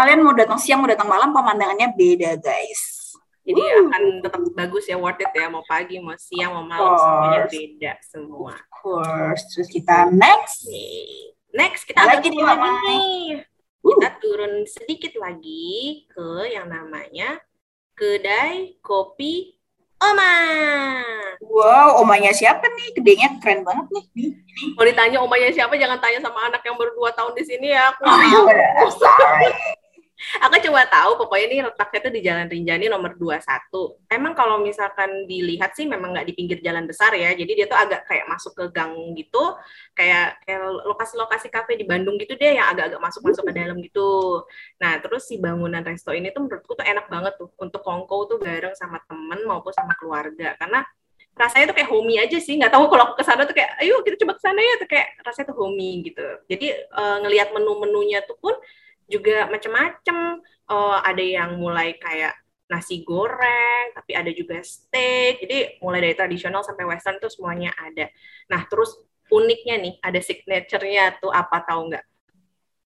kalian 0.00 0.24
mau 0.24 0.32
datang 0.32 0.56
siang 0.56 0.80
mau 0.80 0.88
datang 0.88 1.08
malam 1.12 1.28
pemandangannya 1.36 1.92
beda 1.92 2.40
guys. 2.40 3.12
Jadi 3.44 3.60
uh. 3.60 3.84
akan 3.84 4.02
tetap 4.24 4.40
bagus 4.56 4.84
ya 4.88 4.96
worth 4.96 5.20
it 5.20 5.28
ya. 5.36 5.52
Mau 5.52 5.60
pagi 5.68 6.00
mau 6.00 6.16
siang 6.16 6.56
mau 6.56 6.64
malam 6.64 6.96
semuanya 6.96 7.40
beda 7.52 7.92
semua. 8.00 8.56
Of 8.56 8.68
course. 8.72 9.42
Terus 9.52 9.68
kita 9.68 10.08
next. 10.08 10.64
Next 11.52 11.84
kita 11.84 12.00
lagi 12.08 12.32
di 12.32 12.40
mana? 12.40 12.80
nih 12.80 13.44
kita 13.80 14.08
turun 14.20 14.68
sedikit 14.68 15.16
lagi 15.16 16.04
ke 16.12 16.52
yang 16.52 16.68
namanya 16.68 17.40
kedai 17.96 18.76
kopi 18.84 19.56
Oma. 20.00 20.32
Wow, 21.44 22.00
omanya 22.00 22.32
siapa 22.32 22.64
nih? 22.64 22.96
Gedenya 22.96 23.36
keren 23.36 23.68
banget 23.68 23.84
nih. 23.92 24.32
Mau 24.72 24.84
ditanya 24.88 25.20
omanya 25.20 25.52
siapa, 25.52 25.76
jangan 25.76 26.00
tanya 26.00 26.24
sama 26.24 26.48
anak 26.48 26.64
yang 26.64 26.80
baru 26.80 26.96
dua 26.96 27.12
tahun 27.12 27.36
di 27.36 27.44
sini 27.44 27.68
ya. 27.76 27.92
Aku 27.92 28.08
oh, 28.08 28.16
Aku 30.44 30.54
coba 30.68 30.84
tahu 30.86 31.10
pokoknya 31.24 31.46
ini 31.48 31.56
letaknya 31.64 32.00
tuh 32.04 32.12
di 32.12 32.20
Jalan 32.20 32.46
Rinjani 32.52 32.86
nomor 32.92 33.16
21. 33.16 33.40
Emang 34.12 34.36
kalau 34.36 34.60
misalkan 34.60 35.24
dilihat 35.24 35.72
sih 35.72 35.88
memang 35.88 36.12
nggak 36.12 36.28
di 36.28 36.34
pinggir 36.36 36.58
jalan 36.60 36.84
besar 36.84 37.16
ya. 37.16 37.32
Jadi 37.32 37.52
dia 37.56 37.66
tuh 37.66 37.78
agak 37.80 38.04
kayak 38.04 38.28
masuk 38.28 38.52
ke 38.52 38.64
gang 38.70 38.92
gitu, 39.16 39.56
kayak 39.96 40.44
lokasi-lokasi 40.84 41.48
kafe 41.48 41.80
di 41.80 41.88
Bandung 41.88 42.20
gitu 42.20 42.36
deh 42.36 42.60
yang 42.60 42.68
agak-agak 42.68 43.00
masuk-masuk 43.00 43.48
ke 43.48 43.52
dalam 43.56 43.76
gitu. 43.80 44.44
Nah, 44.76 45.00
terus 45.00 45.24
si 45.24 45.40
bangunan 45.40 45.80
resto 45.80 46.12
ini 46.12 46.28
tuh 46.30 46.44
menurutku 46.44 46.76
tuh 46.76 46.84
enak 46.84 47.08
banget 47.08 47.34
tuh 47.40 47.48
untuk 47.56 47.80
kongko 47.80 48.36
tuh 48.36 48.38
bareng 48.38 48.76
sama 48.76 49.00
temen 49.08 49.40
maupun 49.48 49.72
sama 49.72 49.96
keluarga 49.96 50.52
karena 50.60 50.84
rasanya 51.40 51.72
tuh 51.72 51.76
kayak 51.80 51.88
homey 51.88 52.20
aja 52.20 52.36
sih 52.36 52.58
nggak 52.60 52.68
tahu 52.68 52.90
kalau 52.92 53.10
aku 53.10 53.14
ke 53.16 53.24
sana 53.24 53.48
tuh 53.48 53.56
kayak 53.56 53.72
ayo 53.80 54.04
kita 54.04 54.20
coba 54.20 54.36
ke 54.36 54.42
sana 54.44 54.60
ya 54.60 54.74
tuh 54.76 54.88
kayak 54.90 55.08
rasanya 55.24 55.46
tuh 55.48 55.56
homey 55.56 56.04
gitu 56.04 56.26
jadi 56.50 56.66
uh, 56.92 57.16
ngelihat 57.24 57.48
menu-menunya 57.56 58.20
tuh 58.28 58.36
pun 58.36 58.52
juga 59.10 59.50
macam-macam. 59.50 60.38
Uh, 60.70 61.02
ada 61.02 61.18
yang 61.18 61.58
mulai 61.58 61.98
kayak 61.98 62.30
nasi 62.70 63.02
goreng, 63.02 63.90
tapi 63.98 64.14
ada 64.14 64.30
juga 64.30 64.62
steak. 64.62 65.42
Jadi 65.42 65.82
mulai 65.82 65.98
dari 65.98 66.14
tradisional 66.14 66.62
sampai 66.62 66.86
western 66.86 67.18
tuh 67.18 67.26
semuanya 67.26 67.74
ada. 67.74 68.06
Nah, 68.46 68.62
terus 68.70 68.94
uniknya 69.26 69.82
nih, 69.82 69.94
ada 69.98 70.22
signature-nya 70.22 71.18
tuh 71.18 71.34
apa 71.34 71.66
tahu 71.66 71.90
nggak? 71.90 72.06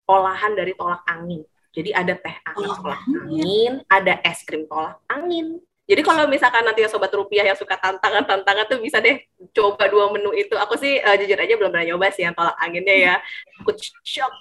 Olahan 0.05 0.53
dari 0.53 0.77
tolak 0.77 1.01
angin. 1.09 1.41
Jadi 1.73 1.89
ada 1.89 2.13
teh 2.13 2.37
angin 2.45 2.69
oh, 2.69 2.77
tolak 2.77 3.01
angin, 3.09 3.81
ada 3.89 4.13
es 4.21 4.45
krim 4.45 4.69
tolak 4.69 5.01
angin. 5.09 5.57
Jadi 5.83 5.99
kalau 5.99 6.29
misalkan 6.31 6.63
nanti 6.63 6.85
sobat 6.87 7.11
rupiah 7.11 7.43
yang 7.43 7.59
suka 7.59 7.75
tantangan-tantangan 7.75 8.71
tuh 8.71 8.79
bisa 8.79 9.03
deh 9.03 9.19
coba 9.51 9.89
dua 9.89 10.13
menu 10.13 10.31
itu. 10.31 10.53
Aku 10.55 10.77
sih 10.77 11.01
uh, 11.01 11.17
jujur 11.17 11.35
aja 11.35 11.53
belum 11.59 11.73
pernah 11.73 11.87
nyoba 11.91 12.07
sih 12.13 12.23
yang 12.23 12.37
tolak 12.37 12.55
anginnya 12.61 12.95
ya. 12.95 13.15
Aku 13.59 13.73
shock 14.05 14.37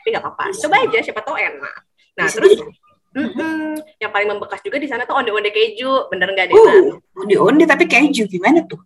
tapi 0.00 0.08
nggak 0.10 0.24
apa-apa 0.24 0.44
coba 0.50 0.76
aja 0.82 0.98
siapa 1.04 1.20
tahu 1.22 1.36
enak 1.38 1.76
nah 2.14 2.26
terus 2.30 2.58
Mm-mm. 3.14 3.78
Yang 4.02 4.10
paling 4.10 4.28
membekas 4.28 4.58
juga 4.58 4.76
di 4.82 4.90
sana 4.90 5.06
tuh 5.06 5.14
onde-onde 5.14 5.54
keju, 5.54 6.10
bener 6.10 6.34
nggak 6.34 6.50
deh? 6.50 6.54
Uh, 6.58 6.98
onde-onde 7.14 7.62
tapi 7.62 7.86
keju 7.86 8.26
gimana 8.26 8.66
tuh? 8.66 8.82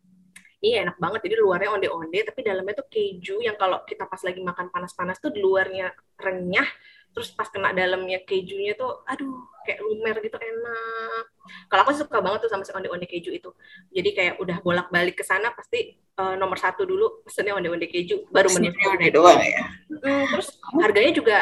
Iya 0.60 0.84
enak 0.84 1.00
banget. 1.00 1.24
Jadi 1.24 1.34
luarnya 1.40 1.72
onde-onde, 1.72 2.28
tapi 2.28 2.44
dalamnya 2.44 2.76
tuh 2.76 2.86
keju 2.92 3.40
yang 3.40 3.56
kalau 3.56 3.80
kita 3.88 4.04
pas 4.04 4.20
lagi 4.20 4.44
makan 4.44 4.68
panas-panas 4.68 5.16
tuh 5.16 5.32
di 5.32 5.40
luarnya 5.40 5.96
renyah, 6.20 6.68
terus 7.12 7.34
pas 7.34 7.48
kena 7.50 7.74
dalamnya 7.74 8.22
kejunya 8.22 8.78
tuh, 8.78 9.02
aduh 9.08 9.44
kayak 9.68 9.84
lumer 9.84 10.16
gitu 10.24 10.40
enak. 10.40 11.24
Kalau 11.68 11.80
aku 11.84 11.92
suka 11.96 12.18
banget 12.24 12.48
tuh 12.48 12.50
sama 12.52 12.64
si 12.64 12.72
onde-onde 12.72 13.04
keju 13.04 13.30
itu. 13.32 13.50
Jadi 13.92 14.10
kayak 14.16 14.34
udah 14.40 14.60
bolak-balik 14.64 15.16
ke 15.16 15.24
sana 15.24 15.52
pasti 15.52 15.96
uh, 16.16 16.36
nomor 16.40 16.56
satu 16.56 16.88
dulu 16.88 17.24
pesennya 17.24 17.56
onde-onde 17.56 17.88
keju, 17.88 18.28
baru 18.32 18.48
menu 18.56 18.72
onde 18.72 19.08
doang 19.12 19.40
ya. 19.40 19.64
Hmm, 19.92 20.24
terus 20.32 20.48
harganya 20.80 21.12
juga 21.12 21.38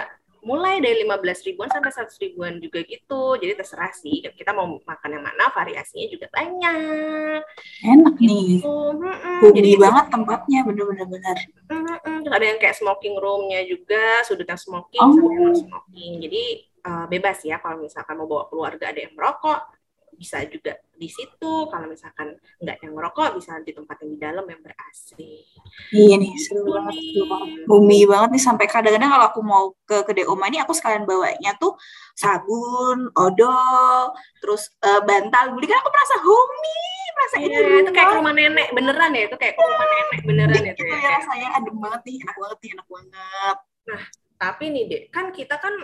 mulai 0.47 0.79
dari 0.79 1.03
15 1.03 1.47
ribuan 1.51 1.67
sampai 1.67 1.91
100 1.91 2.23
ribuan 2.23 2.63
juga 2.63 2.79
gitu. 2.87 3.35
Jadi 3.35 3.53
terserah 3.59 3.91
sih 3.91 4.23
kita 4.23 4.55
mau 4.55 4.79
makan 4.79 5.11
yang 5.11 5.25
mana, 5.27 5.51
variasinya 5.51 6.07
juga 6.07 6.31
banyak. 6.31 7.43
Enak 7.83 8.15
nih. 8.23 8.63
Gitu. 8.63 8.71
Hmm, 8.71 9.51
jadi 9.51 9.71
banget 9.75 10.07
tempatnya 10.15 10.63
bener-bener 10.63 11.07
bener. 11.11 11.37
Hmm, 11.67 12.23
terus 12.23 12.35
ada 12.39 12.47
yang 12.47 12.59
kayak 12.63 12.79
smoking 12.79 13.19
roomnya 13.19 13.67
juga, 13.67 14.23
sudut 14.23 14.47
yang 14.47 14.61
smoking 14.63 15.03
oh. 15.03 15.11
sama 15.11 15.33
yang 15.35 15.59
smoking. 15.59 16.13
Jadi 16.23 16.43
uh, 16.87 17.05
bebas 17.11 17.43
ya 17.43 17.59
kalau 17.59 17.83
misalkan 17.83 18.15
mau 18.15 18.31
bawa 18.31 18.47
keluarga 18.47 18.95
ada 18.95 19.01
yang 19.03 19.13
merokok, 19.19 19.61
bisa 20.17 20.43
juga 20.49 20.81
di 20.97 21.09
situ. 21.13 21.53
Kalau 21.69 21.87
misalkan 21.87 22.35
nggak 22.59 22.77
yang 22.83 22.93
merokok, 22.97 23.37
bisa 23.37 23.61
di 23.61 23.73
tempat 23.77 24.01
yang 24.03 24.11
di 24.17 24.19
dalam 24.19 24.45
yang 24.49 24.61
ber 24.65 24.73
AC. 24.73 25.15
Iya 25.93 26.17
nih, 26.17 26.33
seru 26.41 26.65
gitu 26.65 26.73
banget, 26.73 26.95
seru 26.97 27.25
banget. 27.29 27.49
Bumi 27.69 28.01
banget 28.09 28.29
nih 28.33 28.43
sampai 28.43 28.67
kadang-kadang 28.67 29.11
kalau 29.13 29.27
aku 29.29 29.41
mau 29.45 29.65
ke 29.85 30.03
kedai 30.09 30.27
Oma 30.27 30.49
ini, 30.49 30.59
aku 30.65 30.73
sekalian 30.73 31.05
bawanya 31.05 31.53
tuh 31.61 31.77
sabun, 32.17 33.13
odol, 33.13 34.17
terus 34.41 34.73
uh, 34.83 35.05
bantal. 35.05 35.53
Beli 35.55 35.69
kan 35.69 35.79
aku 35.85 35.91
merasa 35.93 36.17
homey, 36.25 36.89
merasa 37.13 37.37
iya, 37.41 37.59
ini 37.61 37.79
itu 37.85 37.93
kayak 37.93 38.11
rumah 38.17 38.33
nenek 38.33 38.69
beneran 38.73 39.13
ya, 39.13 39.23
itu 39.29 39.37
kayak 39.37 39.55
rumah 39.61 39.87
nenek 39.87 40.21
beneran 40.25 40.63
itu 40.65 40.83
ya. 40.83 40.97
ya 40.97 41.09
rasanya 41.21 41.49
adem 41.61 41.77
banget 41.77 42.01
nih, 42.09 42.17
enak 42.25 42.37
banget 42.41 42.59
nih, 42.65 42.71
enak 42.73 42.87
banget. 42.89 43.57
Nah, 43.87 44.03
tapi 44.37 44.65
nih 44.73 44.85
dek, 44.89 45.03
kan 45.13 45.27
kita 45.33 45.57
kan 45.61 45.75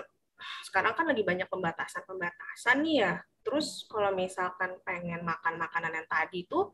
sekarang 0.67 0.93
kan 0.95 1.07
lagi 1.09 1.23
banyak 1.27 1.49
pembatasan-pembatasan 1.51 2.79
nih 2.83 2.97
ya 3.03 3.13
Terus 3.43 3.85
kalau 3.91 4.15
misalkan 4.15 4.79
pengen 4.87 5.27
makan 5.27 5.59
makanan 5.59 5.93
yang 5.93 6.07
tadi 6.07 6.47
itu, 6.47 6.71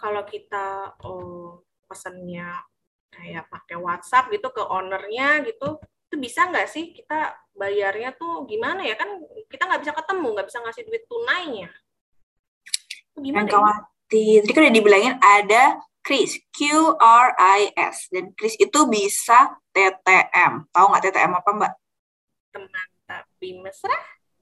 kalau 0.00 0.24
kita 0.24 0.96
oh, 1.04 1.60
pesennya 1.84 2.64
kayak 3.12 3.48
pakai 3.52 3.76
WhatsApp 3.76 4.32
gitu 4.32 4.48
ke 4.52 4.64
ownernya 4.64 5.44
gitu, 5.44 5.76
itu 6.08 6.16
bisa 6.16 6.48
nggak 6.48 6.68
sih 6.68 6.96
kita 6.96 7.36
bayarnya 7.52 8.16
tuh 8.16 8.48
gimana 8.48 8.80
ya 8.80 8.96
kan 8.96 9.20
kita 9.52 9.68
nggak 9.68 9.82
bisa 9.84 9.92
ketemu, 9.92 10.28
nggak 10.32 10.48
bisa 10.48 10.58
ngasih 10.64 10.84
duit 10.88 11.04
tunainya. 11.04 11.70
gimana? 13.18 13.44
Yang 13.44 13.52
khawatir. 13.52 14.40
Tadi 14.46 14.52
kan 14.56 14.62
udah 14.64 14.76
dibilangin 14.80 15.14
ada 15.20 15.64
Kris, 16.00 16.40
Q 16.56 16.60
R 16.96 17.28
I 17.36 17.60
S 17.76 18.08
dan 18.08 18.32
Kris 18.32 18.56
itu 18.56 18.80
bisa 18.88 19.60
TTM. 19.76 20.72
Tahu 20.72 20.86
nggak 20.88 21.02
TTM 21.04 21.32
apa 21.36 21.50
Mbak? 21.52 21.72
Teman 22.56 22.88
tapi 23.38 23.54
mesra 23.62 23.94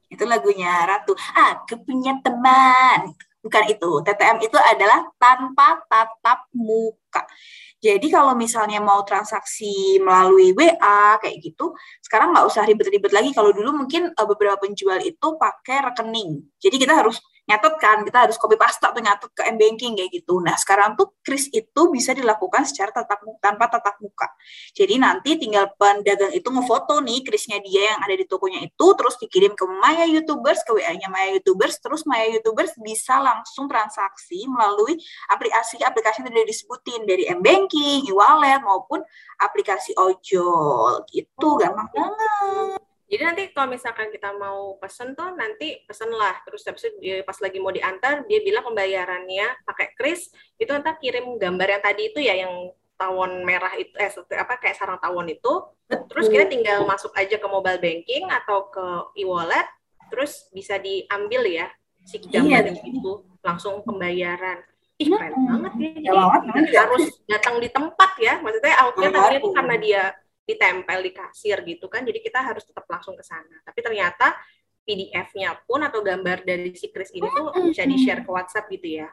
itu 0.08 0.24
lagunya 0.24 0.88
Ratu. 0.88 1.12
Aku 1.12 1.84
punya 1.84 2.16
teman. 2.24 3.12
Bukan 3.44 3.64
itu. 3.68 4.00
TTM 4.00 4.40
itu 4.40 4.56
adalah 4.56 5.04
tanpa 5.20 5.84
tatap 5.84 6.48
muka. 6.56 7.28
Jadi 7.76 8.08
kalau 8.08 8.32
misalnya 8.32 8.80
mau 8.80 9.04
transaksi 9.04 10.00
melalui 10.00 10.56
WA 10.56 11.20
kayak 11.20 11.44
gitu, 11.44 11.76
sekarang 12.00 12.32
nggak 12.32 12.48
usah 12.48 12.64
ribet-ribet 12.64 13.12
lagi. 13.12 13.36
Kalau 13.36 13.52
dulu 13.52 13.84
mungkin 13.84 14.16
uh, 14.16 14.24
beberapa 14.24 14.56
penjual 14.64 14.96
itu 15.04 15.28
pakai 15.36 15.92
rekening. 15.92 16.40
Jadi 16.56 16.76
kita 16.80 16.96
harus 16.96 17.20
nyatet 17.46 17.74
kan, 17.78 18.02
kita 18.02 18.26
harus 18.26 18.36
copy 18.36 18.58
paste 18.58 18.82
atau 18.82 18.98
nyatet 18.98 19.30
ke 19.30 19.42
m-banking 19.54 19.94
kayak 19.94 20.10
gitu. 20.10 20.42
Nah, 20.42 20.58
sekarang 20.58 20.98
tuh 20.98 21.14
kris 21.22 21.46
itu 21.54 21.82
bisa 21.94 22.10
dilakukan 22.10 22.66
secara 22.66 22.90
tatap 22.90 23.22
muka, 23.22 23.38
tanpa 23.38 23.70
tatap 23.70 23.96
muka. 24.02 24.28
Jadi 24.74 24.98
nanti 24.98 25.38
tinggal 25.38 25.70
pedagang 25.78 26.34
itu 26.34 26.48
ngefoto 26.50 26.98
nih 26.98 27.22
krisnya 27.22 27.62
dia 27.62 27.94
yang 27.94 28.00
ada 28.02 28.14
di 28.18 28.26
tokonya 28.26 28.66
itu, 28.66 28.86
terus 28.98 29.14
dikirim 29.22 29.54
ke 29.54 29.64
Maya 29.64 30.04
YouTubers, 30.10 30.66
ke 30.66 30.74
WA-nya 30.74 31.06
Maya 31.06 31.38
YouTubers, 31.38 31.78
terus 31.78 32.02
Maya 32.02 32.26
YouTubers 32.34 32.74
bisa 32.82 33.22
langsung 33.22 33.70
transaksi 33.70 34.42
melalui 34.50 34.98
aplikasi-aplikasi 35.30 36.26
yang 36.26 36.26
tadi 36.34 36.50
disebutin 36.50 37.00
dari 37.06 37.30
m-banking, 37.30 38.10
e-wallet, 38.10 38.58
maupun 38.66 39.06
aplikasi 39.38 39.94
ojol 39.94 41.06
gitu, 41.14 41.48
gampang 41.62 41.88
banget. 41.94 42.95
Jadi 43.06 43.22
nanti 43.22 43.42
kalau 43.54 43.70
misalkan 43.70 44.10
kita 44.10 44.34
mau 44.34 44.74
pesen 44.82 45.14
tuh 45.14 45.30
nanti 45.38 45.78
pesen 45.86 46.10
lah 46.10 46.42
terus 46.42 46.66
habis 46.66 46.90
itu 46.90 47.22
pas 47.22 47.38
lagi 47.38 47.62
mau 47.62 47.70
diantar 47.70 48.26
dia 48.26 48.42
bilang 48.42 48.66
pembayarannya 48.66 49.62
pakai 49.62 49.94
kris 49.94 50.34
itu 50.58 50.66
nanti 50.74 50.90
kirim 50.98 51.38
gambar 51.38 51.78
yang 51.78 51.82
tadi 51.86 52.02
itu 52.10 52.18
ya 52.18 52.34
yang 52.34 52.74
tawon 52.96 53.44
merah 53.44 53.70
itu 53.76 53.92
eh 54.00 54.10
apa 54.40 54.58
kayak 54.58 54.76
sarang 54.76 54.98
tawon 54.98 55.28
itu. 55.28 55.52
Terus 55.86 56.26
kita 56.26 56.50
tinggal 56.50 56.82
masuk 56.82 57.14
aja 57.14 57.38
ke 57.38 57.46
mobile 57.46 57.78
banking 57.78 58.26
atau 58.26 58.66
ke 58.72 58.86
e-wallet 59.22 59.68
terus 60.10 60.50
bisa 60.50 60.80
diambil 60.80 61.46
ya 61.46 61.66
si 62.06 62.18
gambar 62.22 62.74
iya, 62.74 62.82
itu 62.82 63.12
langsung 63.44 63.84
pembayaran. 63.86 64.64
Ih 64.96 65.12
keren 65.12 65.36
hmm. 65.36 65.46
banget 65.46 65.72
ya. 65.76 66.10
Jadi 66.10 66.70
ya, 66.72 66.80
harus 66.88 67.04
datang 67.28 67.56
di 67.60 67.68
tempat 67.68 68.10
ya 68.18 68.34
maksudnya 68.40 68.74
outnya 68.82 69.10
tadi 69.12 69.34
itu 69.38 69.48
karena 69.52 69.76
dia 69.76 70.02
ditempel 70.46 71.02
di 71.02 71.12
kasir 71.12 71.58
gitu 71.66 71.90
kan 71.90 72.06
jadi 72.06 72.22
kita 72.22 72.38
harus 72.38 72.62
tetap 72.62 72.86
langsung 72.86 73.18
ke 73.18 73.24
sana. 73.26 73.60
Tapi 73.66 73.82
ternyata 73.82 74.38
PDF-nya 74.86 75.66
pun 75.66 75.82
atau 75.82 75.98
gambar 76.00 76.46
dari 76.46 76.70
si 76.78 76.94
Kris 76.94 77.10
ini 77.10 77.26
tuh 77.26 77.50
bisa 77.66 77.82
di-share 77.82 78.22
ke 78.22 78.30
WhatsApp 78.30 78.70
gitu 78.70 79.02
ya. 79.02 79.10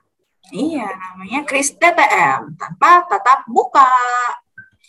Iya 0.53 0.85
namanya 0.85 1.41
Kris 1.49 1.73
TTM 1.73 2.53
tanpa 2.59 3.09
tatap 3.09 3.49
muka 3.49 3.89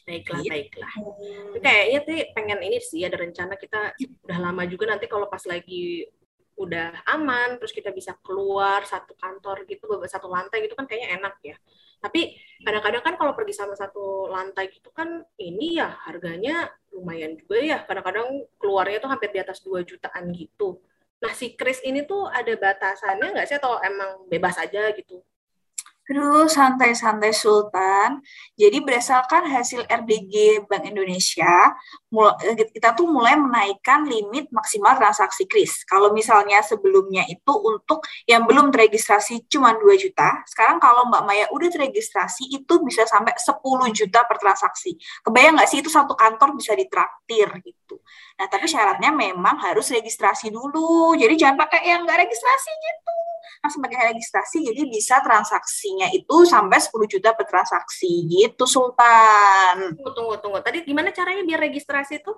baiklah 0.05 0.41
gitu. 0.45 0.53
baiklah. 0.53 0.93
Hmm. 1.01 1.57
kayaknya 1.65 2.01
sih 2.05 2.19
pengen 2.37 2.61
ini 2.61 2.79
sih 2.85 3.01
ada 3.09 3.17
rencana 3.17 3.57
kita 3.57 3.97
udah 4.29 4.39
lama 4.39 4.69
juga 4.69 4.93
nanti 4.93 5.09
kalau 5.09 5.33
pas 5.33 5.41
lagi 5.49 6.05
udah 6.55 7.03
aman 7.11 7.59
terus 7.59 7.75
kita 7.75 7.91
bisa 7.91 8.15
keluar 8.23 8.85
satu 8.87 9.17
kantor 9.19 9.67
gitu 9.67 9.91
satu 10.07 10.31
lantai 10.31 10.63
gitu 10.63 10.79
kan 10.79 10.87
kayaknya 10.87 11.19
enak 11.19 11.35
ya 11.43 11.57
tapi 12.05 12.37
kadang-kadang 12.61 13.01
kan 13.01 13.15
kalau 13.17 13.33
pergi 13.33 13.57
sama 13.57 13.73
satu 13.73 14.29
lantai 14.29 14.69
gitu 14.69 14.93
kan 14.93 15.25
ini 15.41 15.81
ya 15.81 15.89
harganya 16.05 16.69
lumayan 16.93 17.33
juga 17.41 17.57
ya. 17.65 17.79
Kadang-kadang 17.89 18.45
keluarnya 18.61 19.01
tuh 19.01 19.09
hampir 19.09 19.33
di 19.33 19.41
atas 19.41 19.65
2 19.65 19.81
jutaan 19.89 20.29
gitu. 20.37 20.85
Nah 21.25 21.33
si 21.33 21.57
Kris 21.57 21.81
ini 21.81 22.05
tuh 22.05 22.29
ada 22.29 22.53
batasannya 22.53 23.41
nggak 23.41 23.47
sih 23.49 23.57
atau 23.57 23.81
emang 23.81 24.29
bebas 24.29 24.61
aja 24.61 24.93
gitu? 24.93 25.25
Aduh, 26.05 26.45
santai-santai 26.53 27.33
Sultan. 27.33 28.21
Jadi 28.61 28.85
berdasarkan 28.85 29.49
hasil 29.49 29.89
RDG 29.89 30.61
Bank 30.69 30.85
Indonesia, 30.85 31.73
kita 32.77 32.93
tuh 32.93 33.09
mulai 33.09 33.41
menaikkan 33.41 34.05
limit 34.05 34.53
maksimal 34.53 35.01
transaksi 35.01 35.49
kris. 35.49 35.81
Kalau 35.89 36.13
misalnya 36.13 36.61
sebelumnya 36.61 37.25
itu 37.25 37.53
untuk 37.57 38.05
yang 38.29 38.45
belum 38.45 38.69
terregistrasi 38.69 39.49
cuma 39.49 39.73
2 39.81 39.97
juta, 39.97 40.45
sekarang 40.45 40.77
kalau 40.77 41.09
Mbak 41.09 41.23
Maya 41.25 41.47
udah 41.49 41.73
terregistrasi 41.73 42.53
itu 42.53 42.75
bisa 42.85 43.09
sampai 43.09 43.33
10 43.41 43.89
juta 43.97 44.29
per 44.29 44.37
transaksi. 44.37 45.01
Kebayang 45.25 45.57
nggak 45.57 45.69
sih 45.73 45.81
itu 45.81 45.89
satu 45.89 46.13
kantor 46.13 46.53
bisa 46.53 46.77
ditraktir 46.77 47.49
gitu. 47.65 47.97
Nah, 48.37 48.45
tapi 48.53 48.69
syaratnya 48.69 49.09
memang 49.09 49.57
harus 49.57 49.89
registrasi 49.89 50.53
dulu. 50.53 51.17
Jadi 51.17 51.33
jangan 51.41 51.65
pakai 51.65 51.89
yang 51.89 52.05
nggak 52.05 52.29
registrasi 52.29 52.71
gitu 52.77 53.34
langsung 53.63 53.81
pakai 53.85 54.15
registrasi 54.15 54.65
jadi 54.71 54.83
bisa 54.87 55.21
transaksinya 55.25 56.11
itu 56.13 56.45
sampai 56.45 56.79
10 56.79 56.93
juta 57.09 57.31
per 57.33 57.47
transaksi 57.49 58.29
gitu 58.29 58.65
Sultan. 58.67 59.95
Tunggu 59.97 60.13
tunggu 60.13 60.35
tunggu. 60.41 60.59
Tadi 60.61 60.85
gimana 60.85 61.15
caranya 61.15 61.43
biar 61.47 61.61
registrasi 61.65 62.23
itu? 62.23 62.33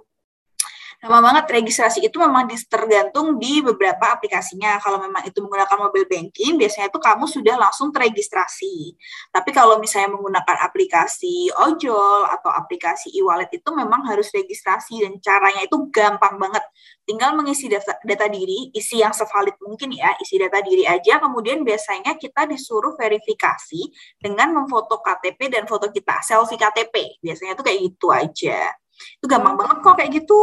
Lama 1.04 1.28
banget 1.28 1.60
registrasi 1.60 2.08
itu 2.08 2.16
memang 2.16 2.48
tergantung 2.48 3.36
di 3.36 3.60
beberapa 3.60 4.16
aplikasinya. 4.16 4.80
Kalau 4.80 4.96
memang 4.96 5.28
itu 5.28 5.44
menggunakan 5.44 5.76
mobile 5.76 6.08
banking, 6.08 6.56
biasanya 6.56 6.88
itu 6.88 6.96
kamu 6.96 7.28
sudah 7.28 7.54
langsung 7.60 7.92
terregistrasi. 7.92 8.96
Tapi 9.28 9.50
kalau 9.52 9.76
misalnya 9.76 10.16
menggunakan 10.16 10.56
aplikasi 10.64 11.52
ojol 11.52 12.24
atau 12.32 12.48
aplikasi 12.48 13.12
e-wallet 13.12 13.52
itu 13.52 13.68
memang 13.76 14.08
harus 14.08 14.32
registrasi 14.32 15.04
dan 15.04 15.20
caranya 15.20 15.68
itu 15.68 15.76
gampang 15.92 16.40
banget. 16.40 16.64
Tinggal 17.06 17.38
mengisi 17.38 17.70
data, 17.70 17.94
data 18.02 18.26
diri, 18.26 18.74
isi 18.74 18.98
yang 18.98 19.14
sevalid 19.14 19.54
mungkin 19.62 19.94
ya, 19.94 20.18
isi 20.18 20.42
data 20.42 20.58
diri 20.58 20.82
aja. 20.82 21.22
Kemudian 21.22 21.62
biasanya 21.62 22.18
kita 22.18 22.50
disuruh 22.50 22.98
verifikasi 22.98 23.86
dengan 24.18 24.50
memfoto 24.50 24.98
KTP 24.98 25.54
dan 25.54 25.70
foto 25.70 25.86
kita, 25.94 26.18
selfie 26.26 26.58
KTP. 26.58 27.22
Biasanya 27.22 27.54
tuh 27.54 27.62
kayak 27.62 27.78
gitu 27.78 28.10
aja. 28.10 28.74
Itu 29.22 29.30
gampang 29.30 29.54
banget 29.54 29.86
kok 29.86 29.94
kayak 29.94 30.10
gitu. 30.18 30.42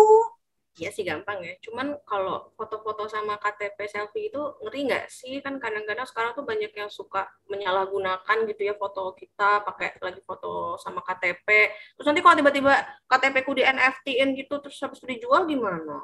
Iya 0.74 0.90
sih 0.90 1.06
gampang 1.06 1.38
ya. 1.46 1.54
Cuman 1.62 2.02
kalau 2.02 2.50
foto-foto 2.58 3.06
sama 3.06 3.38
KTP 3.38 3.78
selfie 3.86 4.34
itu 4.34 4.42
ngeri 4.58 4.90
nggak 4.90 5.06
sih? 5.06 5.38
Kan 5.46 5.62
kadang-kadang 5.62 6.08
sekarang 6.10 6.34
tuh 6.34 6.42
banyak 6.42 6.74
yang 6.74 6.90
suka 6.90 7.30
menyalahgunakan 7.46 8.38
gitu 8.50 8.62
ya 8.66 8.74
foto 8.74 9.14
kita 9.14 9.62
pakai 9.62 10.02
lagi 10.02 10.24
foto 10.26 10.80
sama 10.82 11.06
KTP. 11.06 11.46
Terus 11.94 12.08
nanti 12.10 12.26
kalau 12.26 12.40
tiba-tiba 12.42 12.74
KTP 13.06 13.36
ku 13.46 13.54
di 13.54 13.62
NFT-in 13.62 14.34
gitu 14.34 14.58
terus 14.66 14.82
habis 14.82 14.98
dijual 15.06 15.46
gimana? 15.46 16.02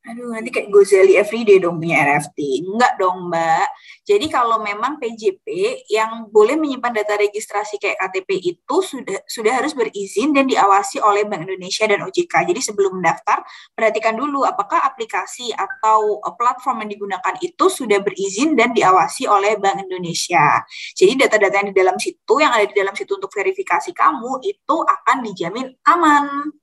Aduh, 0.00 0.32
nanti 0.32 0.48
kayak 0.48 0.72
Gozali 0.72 1.12
everyday 1.20 1.60
dong 1.60 1.76
punya 1.76 2.00
NFT. 2.00 2.64
Enggak 2.64 2.96
dong, 2.96 3.28
Mbak. 3.28 3.68
Jadi 4.08 4.26
kalau 4.32 4.56
memang 4.64 4.96
PJP 4.96 5.44
yang 5.92 6.24
boleh 6.32 6.56
menyimpan 6.56 7.04
data 7.04 7.20
registrasi 7.20 7.76
kayak 7.76 8.00
KTP 8.00 8.40
itu 8.40 8.76
sudah 8.80 9.20
sudah 9.28 9.52
harus 9.60 9.76
berizin 9.76 10.32
dan 10.32 10.48
diawasi 10.48 11.04
oleh 11.04 11.28
Bank 11.28 11.44
Indonesia 11.44 11.84
dan 11.84 12.00
OJK. 12.08 12.32
Jadi 12.48 12.60
sebelum 12.64 12.96
mendaftar, 12.96 13.44
perhatikan 13.76 14.16
dulu 14.16 14.40
apakah 14.48 14.80
aplikasi 14.88 15.52
atau 15.52 16.16
eh, 16.24 16.32
platform 16.32 16.88
yang 16.88 16.90
digunakan 16.96 17.34
itu 17.44 17.64
sudah 17.68 18.00
berizin 18.00 18.56
dan 18.56 18.72
diawasi 18.72 19.28
oleh 19.28 19.60
Bank 19.60 19.84
Indonesia. 19.84 20.64
Jadi 20.96 21.28
data-data 21.28 21.60
yang 21.60 21.68
di 21.70 21.76
dalam 21.76 22.00
situ, 22.00 22.34
yang 22.40 22.56
ada 22.56 22.64
di 22.64 22.72
dalam 22.72 22.96
situ 22.96 23.20
untuk 23.20 23.28
verifikasi 23.28 23.92
kamu 23.92 24.48
itu 24.48 24.76
akan 24.80 25.16
dijamin 25.28 25.76
aman. 25.84 26.56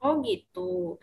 Oh 0.00 0.22
gitu. 0.24 0.96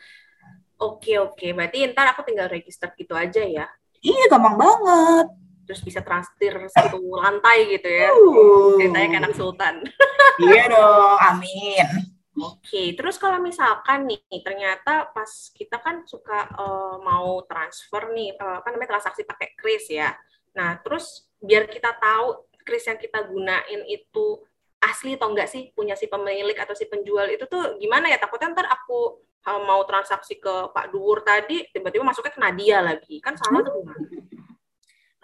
Oke, 0.75 1.15
oke. 1.19 1.47
Berarti 1.55 1.87
ntar 1.91 2.11
aku 2.11 2.27
tinggal 2.27 2.51
register 2.51 2.91
gitu 2.95 3.15
aja 3.15 3.41
ya. 3.43 3.65
Iya, 4.03 4.23
gampang 4.27 4.59
banget. 4.59 5.27
Terus 5.65 5.81
bisa 5.81 6.03
transfer 6.05 6.69
satu 6.69 6.99
lantai 7.17 7.65
gitu 7.71 7.89
ya. 7.89 8.09
Uh. 8.11 8.77
Ceritanya 8.77 9.07
kayak 9.07 9.21
anak 9.25 9.33
sultan. 9.33 9.75
iya 10.45 10.63
dong, 10.69 11.17
amin. 11.21 12.15
Oke, 12.35 12.91
terus 12.99 13.15
kalau 13.15 13.39
misalkan 13.39 14.11
nih 14.11 14.19
ternyata 14.43 15.07
pas 15.15 15.31
kita 15.55 15.79
kan 15.79 16.03
suka 16.03 16.51
uh, 16.59 16.99
mau 16.99 17.39
transfer 17.47 18.11
nih, 18.11 18.35
uh, 18.35 18.59
apa 18.59 18.75
namanya 18.75 18.99
transaksi 18.99 19.23
pakai 19.23 19.55
kris 19.55 19.87
ya. 19.87 20.11
Nah, 20.51 20.75
terus 20.83 21.31
biar 21.39 21.71
kita 21.71 21.95
tahu 21.95 22.43
kris 22.67 22.83
yang 22.91 22.99
kita 22.99 23.23
gunain 23.23 23.81
itu 23.87 24.43
asli 24.83 25.15
atau 25.15 25.31
enggak 25.31 25.47
sih 25.47 25.71
punya 25.71 25.95
si 25.95 26.11
pemilik 26.11 26.59
atau 26.59 26.75
si 26.75 26.85
penjual 26.91 27.23
itu 27.31 27.47
tuh 27.47 27.79
gimana 27.79 28.11
ya? 28.11 28.19
Takutnya 28.19 28.51
ntar 28.51 28.67
aku 28.67 29.23
mau 29.45 29.85
transaksi 29.85 30.41
ke 30.41 30.73
Pak 30.73 30.89
Duwur 30.89 31.21
tadi 31.21 31.61
tiba-tiba 31.69 32.01
masuknya 32.01 32.33
ke 32.33 32.41
Nadia 32.41 32.77
lagi 32.81 33.21
kan 33.21 33.37
salah 33.37 33.61
tuh? 33.61 33.85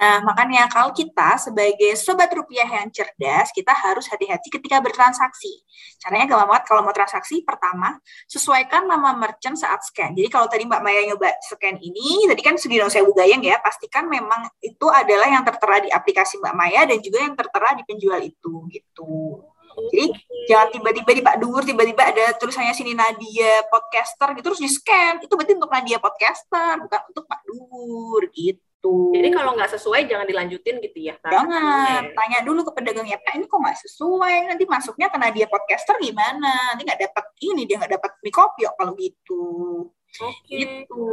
Nah, 0.01 0.17
makanya 0.25 0.65
kalau 0.65 0.89
kita 0.97 1.37
sebagai 1.37 1.93
sobat 1.93 2.33
rupiah 2.33 2.65
yang 2.65 2.89
cerdas, 2.89 3.53
kita 3.53 3.69
harus 3.69 4.09
hati-hati 4.09 4.49
ketika 4.49 4.81
bertransaksi. 4.81 5.61
Caranya 6.01 6.25
gampang 6.25 6.57
banget 6.57 6.65
kalau 6.65 6.81
mau 6.81 6.89
transaksi, 6.89 7.45
pertama, 7.45 8.01
sesuaikan 8.25 8.89
nama 8.89 9.13
merchant 9.13 9.61
saat 9.61 9.85
scan. 9.85 10.17
Jadi 10.17 10.25
kalau 10.25 10.49
tadi 10.49 10.65
Mbak 10.65 10.81
Maya 10.81 11.05
nyoba 11.05 11.37
scan 11.45 11.77
ini, 11.77 12.25
tadi 12.25 12.41
kan 12.41 12.57
Sudino 12.57 12.89
Sewu 12.89 13.13
Gayeng 13.13 13.45
ya, 13.45 13.61
pastikan 13.61 14.09
memang 14.09 14.49
itu 14.65 14.89
adalah 14.89 15.29
yang 15.29 15.45
tertera 15.45 15.85
di 15.85 15.93
aplikasi 15.93 16.41
Mbak 16.41 16.55
Maya 16.57 16.81
dan 16.89 16.97
juga 16.97 17.21
yang 17.21 17.37
tertera 17.37 17.69
di 17.77 17.85
penjual 17.85 18.21
itu, 18.25 18.53
gitu. 18.73 19.45
Jadi 19.91 20.05
jangan 20.49 20.67
tiba-tiba 20.73 21.11
di 21.13 21.23
Pak 21.23 21.35
Dur 21.39 21.61
tiba-tiba 21.63 22.03
ada 22.11 22.25
tulisannya 22.35 22.73
sini 22.73 22.97
Nadia 22.97 23.65
podcaster 23.69 24.33
gitu 24.37 24.53
terus 24.53 24.61
di 24.61 24.69
scan 24.69 25.21
itu 25.21 25.33
berarti 25.33 25.53
untuk 25.55 25.71
Nadia 25.71 25.97
podcaster 26.01 26.81
bukan 26.81 27.01
untuk 27.13 27.23
Pak 27.29 27.41
Dur 27.45 28.21
gitu. 28.33 29.13
Jadi 29.13 29.29
kalau 29.29 29.53
nggak 29.53 29.77
sesuai 29.77 30.09
jangan 30.09 30.25
dilanjutin 30.25 30.81
gitu 30.81 30.97
ya? 31.05 31.15
Jangan, 31.21 32.09
ya. 32.09 32.17
tanya 32.17 32.39
dulu 32.41 32.65
ke 32.65 32.71
pedagangnya 32.81 33.21
Pak 33.21 33.37
ini 33.37 33.45
kok 33.45 33.59
nggak 33.61 33.77
sesuai 33.85 34.35
nanti 34.49 34.63
masuknya 34.65 35.07
ke 35.13 35.17
Nadia 35.21 35.45
podcaster 35.45 35.95
gimana? 36.01 36.73
Nanti 36.73 36.81
nggak 36.89 37.01
dapat 37.05 37.25
ini 37.45 37.69
dia 37.69 37.77
nggak 37.77 37.93
dapat 38.01 38.11
mie 38.25 38.33
kopi 38.33 38.61
kalau 38.73 38.93
gitu. 38.97 39.43
Okay. 40.11 40.67
Gitu. 40.67 41.07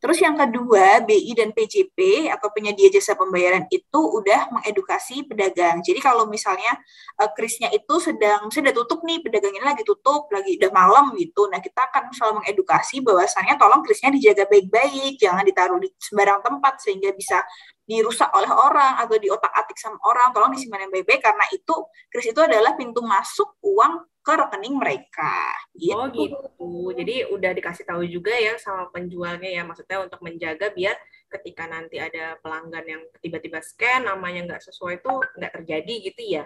Terus 0.00 0.18
yang 0.24 0.38
kedua, 0.38 1.04
BI 1.04 1.36
dan 1.36 1.52
PJP 1.52 2.30
atau 2.32 2.48
penyedia 2.48 2.88
jasa 2.88 3.12
pembayaran 3.12 3.68
itu 3.68 4.00
udah 4.00 4.48
mengedukasi 4.54 5.28
pedagang. 5.28 5.84
Jadi 5.84 6.00
kalau 6.00 6.24
misalnya 6.24 6.72
uh, 7.20 7.28
krisnya 7.36 7.68
itu 7.74 8.00
sedang 8.00 8.48
sudah 8.48 8.72
tutup 8.72 9.04
nih, 9.04 9.20
pedagangnya 9.20 9.74
lagi 9.74 9.84
tutup, 9.84 10.32
lagi 10.32 10.56
udah 10.56 10.70
malam 10.72 11.12
gitu. 11.20 11.50
Nah, 11.52 11.60
kita 11.60 11.92
akan 11.92 12.08
selalu 12.14 12.40
mengedukasi 12.40 13.04
bahwasannya 13.04 13.54
tolong 13.60 13.84
krisnya 13.84 14.14
dijaga 14.14 14.48
baik-baik, 14.48 15.20
jangan 15.20 15.44
ditaruh 15.44 15.78
di 15.82 15.92
sembarang 16.00 16.40
tempat 16.40 16.80
sehingga 16.80 17.12
bisa 17.12 17.44
dirusak 17.88 18.28
oleh 18.36 18.52
orang 18.52 19.00
atau 19.00 19.16
diotak-atik 19.16 19.80
sama 19.80 19.96
orang. 20.04 20.28
Tolong 20.36 20.52
disimpan 20.52 20.84
yang 20.84 20.92
baik-baik 20.92 21.24
karena 21.24 21.44
itu 21.56 21.74
kris 22.12 22.28
itu 22.28 22.40
adalah 22.44 22.76
pintu 22.76 23.00
masuk 23.00 23.56
uang 23.64 24.04
ke 24.20 24.32
rekening 24.36 24.76
mereka. 24.76 25.40
Gitu. 25.72 25.96
Oh 25.96 26.04
gitu. 26.12 26.68
Jadi 26.92 27.14
udah 27.32 27.50
dikasih 27.56 27.88
tahu 27.88 28.04
juga 28.04 28.36
ya 28.36 28.60
sama 28.60 28.92
penjualnya 28.92 29.48
ya, 29.48 29.64
maksudnya 29.64 30.04
untuk 30.04 30.20
menjaga 30.20 30.68
biar 30.76 31.00
ketika 31.32 31.64
nanti 31.64 31.96
ada 31.96 32.36
pelanggan 32.44 32.84
yang 32.84 33.02
tiba-tiba 33.24 33.64
scan 33.64 34.04
namanya 34.04 34.44
nggak 34.52 34.62
sesuai 34.68 35.00
itu 35.00 35.12
nggak 35.40 35.52
terjadi 35.56 35.94
gitu 36.12 36.22
ya? 36.28 36.44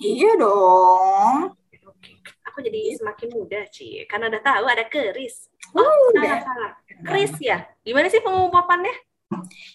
Iya 0.00 0.30
dong. 0.42 1.54
Oke, 1.86 2.16
aku 2.48 2.64
jadi 2.64 2.96
semakin 2.96 3.28
mudah 3.36 3.64
sih, 3.68 4.08
karena 4.08 4.32
udah 4.32 4.40
tahu 4.40 4.64
ada 4.64 4.88
keris. 4.88 5.52
Oh, 5.76 5.84
uh, 5.84 6.16
salah, 6.16 6.40
salah. 6.40 6.72
Keris 7.04 7.34
ya? 7.36 7.68
Gimana 7.84 8.08
sih 8.08 8.24
pengumumannya? 8.24 9.09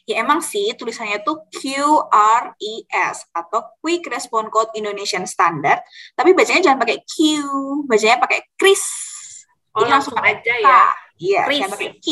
Ya 0.03 0.19
emang 0.19 0.43
sih 0.43 0.75
tulisannya 0.75 1.23
tuh 1.23 1.47
QRES 1.49 3.17
atau 3.31 3.59
Quick 3.79 4.05
Response 4.11 4.51
Code 4.51 4.75
Indonesian 4.75 5.23
Standard, 5.23 5.79
tapi 6.13 6.35
bacanya 6.35 6.71
jangan 6.71 6.79
pakai 6.83 6.99
Q, 7.07 7.17
bacanya 7.87 8.19
pakai 8.19 8.39
Chris. 8.59 8.83
Oh, 9.75 9.83
Jadi 9.83 9.89
langsung 9.91 10.15
aja 10.19 10.53
ya. 10.59 10.81
Iya, 11.15 11.47
jangan 11.47 11.79
pakai 11.79 11.91
Q 12.03 12.07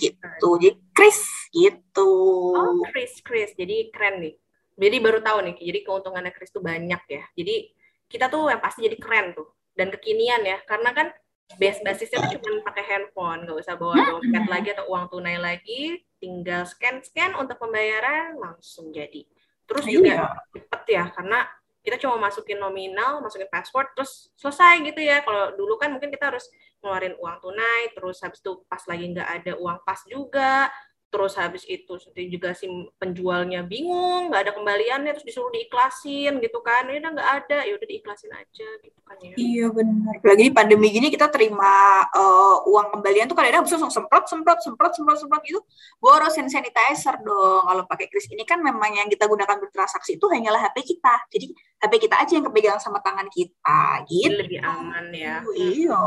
gitu. 0.00 0.48
Jadi 0.56 0.76
Chris 0.96 1.20
gitu. 1.52 2.12
Oh, 2.56 2.80
Chris, 2.88 3.20
Chris. 3.20 3.52
Jadi 3.52 3.92
keren 3.92 4.24
nih. 4.24 4.34
Jadi 4.80 4.96
baru 4.96 5.20
tahu 5.20 5.44
nih, 5.44 5.54
jadi 5.60 5.84
keuntungannya 5.84 6.32
Chris 6.32 6.48
tuh 6.48 6.64
banyak 6.64 7.02
ya. 7.04 7.22
Jadi 7.36 7.68
kita 8.08 8.32
tuh 8.32 8.48
yang 8.48 8.64
pasti 8.64 8.88
jadi 8.88 8.96
keren 8.96 9.36
tuh 9.36 9.52
dan 9.76 9.92
kekinian 9.92 10.40
ya, 10.40 10.56
karena 10.64 10.96
kan 10.96 11.12
base 11.60 11.84
basisnya 11.84 12.32
tuh 12.32 12.40
cuma 12.40 12.64
pakai 12.64 12.84
handphone, 12.88 13.44
nggak 13.44 13.60
usah 13.60 13.76
bawa 13.76 14.00
dompet 14.00 14.44
lagi 14.48 14.68
atau 14.72 14.88
uang 14.88 15.12
tunai 15.12 15.36
lagi, 15.36 16.00
tinggal 16.20 16.68
scan-scan 16.68 17.34
untuk 17.34 17.56
pembayaran 17.56 18.36
langsung 18.36 18.92
jadi. 18.92 19.24
Terus 19.64 19.84
iya. 19.88 19.94
juga 19.96 20.14
cepet 20.52 20.82
ya 20.92 21.04
karena 21.10 21.48
kita 21.80 21.96
cuma 21.96 22.28
masukin 22.28 22.60
nominal, 22.60 23.24
masukin 23.24 23.48
password, 23.48 23.88
terus 23.96 24.28
selesai 24.36 24.84
gitu 24.84 25.00
ya. 25.00 25.24
Kalau 25.24 25.56
dulu 25.56 25.80
kan 25.80 25.88
mungkin 25.88 26.12
kita 26.12 26.28
harus 26.28 26.44
ngeluarin 26.84 27.16
uang 27.16 27.36
tunai, 27.40 27.88
terus 27.96 28.20
habis 28.20 28.44
itu 28.44 28.60
pas 28.68 28.84
lagi 28.84 29.04
nggak 29.16 29.28
ada 29.40 29.52
uang 29.56 29.78
pas 29.80 30.00
juga, 30.04 30.68
terus 31.10 31.34
habis 31.34 31.66
itu 31.66 31.98
juga 32.30 32.54
si 32.54 32.70
penjualnya 32.96 33.66
bingung 33.66 34.30
nggak 34.30 34.46
ada 34.46 34.52
kembaliannya 34.54 35.10
terus 35.10 35.26
disuruh 35.26 35.50
diiklasin 35.50 36.38
gitu 36.38 36.62
kan. 36.62 36.86
Ini 36.86 37.02
udah 37.02 37.12
nggak 37.18 37.30
ada 37.44 37.58
ya 37.66 37.72
udah 37.74 37.88
diiklasin 37.90 38.30
aja 38.30 38.68
gitu 38.80 39.00
kan 39.02 39.16
ya. 39.18 39.34
Iya 39.34 39.66
benar. 39.74 40.14
Lagi 40.22 40.46
pandemi 40.54 40.94
gini 40.94 41.10
kita 41.10 41.26
terima 41.26 42.06
uh, 42.14 42.62
uang 42.70 42.94
kembalian 42.94 43.26
tuh 43.26 43.34
kadang-kadang 43.34 43.66
langsung 43.66 43.90
semprot 43.90 44.30
semprot 44.30 44.62
semprot 44.62 44.92
semprot 44.94 45.18
semprot 45.18 45.42
itu 45.42 45.60
boros 45.98 46.38
hand 46.38 46.46
sanitizer 46.46 47.18
dong. 47.26 47.66
Kalau 47.66 47.82
pakai 47.90 48.06
kris 48.06 48.30
ini 48.30 48.46
kan 48.46 48.62
memang 48.62 48.94
yang 48.94 49.10
kita 49.10 49.26
gunakan 49.26 49.58
bertransaksi 49.58 50.14
itu 50.14 50.26
hanyalah 50.30 50.62
HP 50.70 50.94
kita. 50.94 51.14
Jadi 51.26 51.50
HP 51.80 51.92
kita 52.06 52.16
aja 52.20 52.32
yang 52.36 52.44
kepegang 52.44 52.76
sama 52.76 53.00
tangan 53.00 53.24
kita 53.32 54.04
gitu. 54.04 54.36
Lebih 54.36 54.60
aman 54.60 55.08
ya. 55.16 55.40
Iya. 55.56 56.00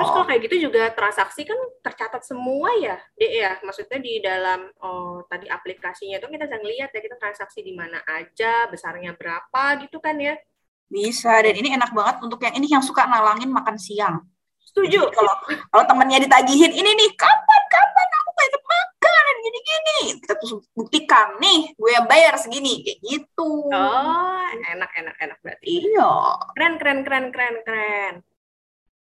Terus 0.00 0.10
kalau 0.16 0.26
kayak 0.26 0.40
gitu 0.48 0.56
juga 0.66 0.88
transaksi 0.96 1.44
kan 1.44 1.58
tercatat 1.84 2.24
semua 2.24 2.72
ya 2.80 2.96
deh 3.20 3.32
ya? 3.44 3.60
Maksudnya 3.60 4.00
di 4.00 4.24
dalam 4.24 4.47
dalam 4.48 4.72
oh, 4.80 5.20
tadi 5.28 5.44
aplikasinya 5.44 6.16
itu 6.16 6.26
kita 6.32 6.48
bisa 6.48 6.64
lihat 6.64 6.88
ya 6.88 7.00
kita 7.04 7.20
transaksi 7.20 7.60
di 7.60 7.76
mana 7.76 8.00
aja, 8.08 8.64
besarnya 8.72 9.12
berapa 9.12 9.84
gitu 9.84 10.00
kan 10.00 10.16
ya. 10.16 10.40
Bisa 10.88 11.44
dan 11.44 11.52
ini 11.52 11.76
enak 11.76 11.92
banget 11.92 12.16
untuk 12.24 12.40
yang 12.40 12.56
ini 12.56 12.64
yang 12.72 12.80
suka 12.80 13.04
nalangin 13.04 13.52
makan 13.52 13.76
siang. 13.76 14.24
Setuju. 14.64 15.12
kalau 15.12 15.34
kalau 15.68 15.84
temennya 15.84 16.24
ditagihin 16.24 16.72
ini 16.72 16.90
nih 16.96 17.10
kapan 17.16 17.62
kapan 17.72 18.08
aku 18.20 18.30
pengen 18.36 18.62
makan 18.64 19.34
gini 19.44 19.58
gini 19.64 19.98
kita 20.20 20.34
tuh 20.38 20.60
buktikan 20.76 21.28
nih 21.40 21.72
gue 21.72 21.90
yang 21.92 22.06
bayar 22.08 22.40
segini 22.40 22.80
kayak 22.84 22.98
gitu. 23.04 23.68
Oh 23.68 24.48
enak 24.72 24.90
enak 24.96 25.16
enak 25.20 25.38
berarti. 25.44 25.92
Iya. 25.92 26.12
Keren 26.56 26.74
keren 26.80 27.00
keren 27.04 27.26
keren 27.32 27.56
keren. 27.64 28.14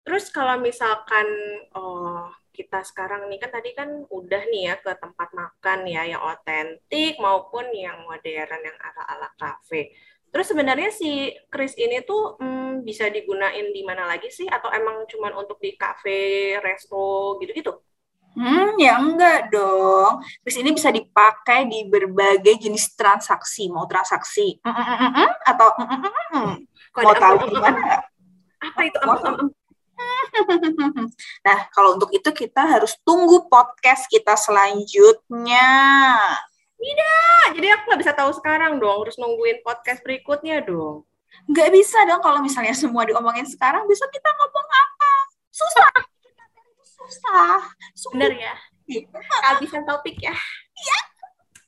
Terus 0.04 0.28
kalau 0.32 0.60
misalkan 0.60 1.28
oh 1.76 2.28
kita 2.60 2.84
sekarang 2.84 3.24
nih 3.32 3.40
kan 3.40 3.50
tadi 3.56 3.72
kan 3.72 3.88
udah 4.12 4.42
nih 4.52 4.68
ya 4.68 4.74
ke 4.76 4.92
tempat 5.00 5.32
makan 5.32 5.88
ya 5.88 6.04
yang 6.04 6.20
otentik 6.20 7.16
maupun 7.16 7.72
yang 7.72 8.04
modern 8.04 8.60
yang 8.60 8.76
ala-ala 8.84 9.32
kafe. 9.40 9.96
Terus 10.28 10.46
sebenarnya 10.52 10.92
si 10.92 11.32
Kris 11.48 11.72
ini 11.80 12.04
tuh 12.04 12.36
hmm, 12.36 12.84
bisa 12.84 13.08
digunain 13.08 13.72
di 13.72 13.80
mana 13.80 14.04
lagi 14.04 14.28
sih 14.28 14.44
atau 14.44 14.68
emang 14.68 15.08
cuma 15.08 15.32
untuk 15.40 15.56
di 15.56 15.72
kafe, 15.72 16.60
resto 16.60 17.40
gitu-gitu? 17.40 17.80
Hmm, 18.36 18.76
ya 18.76 19.00
enggak 19.00 19.50
dong. 19.50 20.20
Kris 20.44 20.60
ini 20.60 20.76
bisa 20.76 20.92
dipakai 20.92 21.64
di 21.64 21.88
berbagai 21.88 22.60
jenis 22.60 22.92
transaksi. 22.92 23.72
Mau 23.72 23.88
transaksi 23.88 24.60
mm, 24.60 24.68
mm, 24.68 25.10
mm, 25.16 25.28
atau 25.48 25.68
mau 27.00 27.14
tahu 27.16 27.36
gimana? 27.50 28.04
Apa 28.60 28.80
itu? 28.84 28.98
Am, 29.00 29.50
nah, 31.46 31.58
kalau 31.74 31.98
untuk 31.98 32.10
itu 32.14 32.30
kita 32.30 32.62
harus 32.66 32.96
tunggu 33.02 33.46
podcast 33.50 34.06
kita 34.06 34.34
selanjutnya. 34.34 35.68
Tidak, 36.80 37.44
jadi 37.60 37.76
aku 37.76 37.82
nggak 37.92 38.00
bisa 38.00 38.12
tahu 38.16 38.32
sekarang 38.32 38.80
dong, 38.80 39.04
harus 39.04 39.20
nungguin 39.20 39.60
podcast 39.60 40.00
berikutnya 40.00 40.64
dong. 40.64 41.04
Nggak 41.46 41.70
bisa 41.76 41.98
dong 42.08 42.24
kalau 42.24 42.40
misalnya 42.40 42.72
semua 42.72 43.04
diomongin 43.04 43.44
sekarang, 43.44 43.84
bisa 43.84 44.08
kita 44.08 44.30
ngomong 44.32 44.66
apa? 44.66 45.12
Susah. 45.52 45.92
Susah. 46.96 47.60
Bener 48.16 48.32
ya? 48.36 48.54
kehabisan 48.90 49.86
topik 49.86 50.18
ya. 50.18 50.34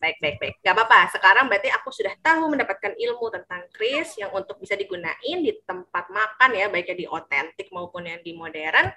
Iya. 0.02 0.10
Baik, 0.10 0.16
baik, 0.18 0.36
baik. 0.42 0.54
Gak 0.66 0.74
apa-apa. 0.74 1.00
Sekarang 1.14 1.44
berarti 1.46 1.70
aku 1.70 1.94
sudah 1.94 2.10
tahu 2.18 2.50
mendapatkan 2.50 2.92
ilmu 2.98 3.26
tentang 3.30 3.62
kris 3.70 4.18
yang 4.18 4.34
untuk 4.34 4.58
bisa 4.58 4.74
digunain 4.74 5.38
di 5.38 5.54
tempat 5.62 6.10
makan 6.10 6.50
ya, 6.58 6.66
baiknya 6.66 6.96
di 6.98 7.06
otentik 7.06 7.70
maupun 7.70 8.10
yang 8.10 8.18
di 8.18 8.34
modern. 8.34 8.90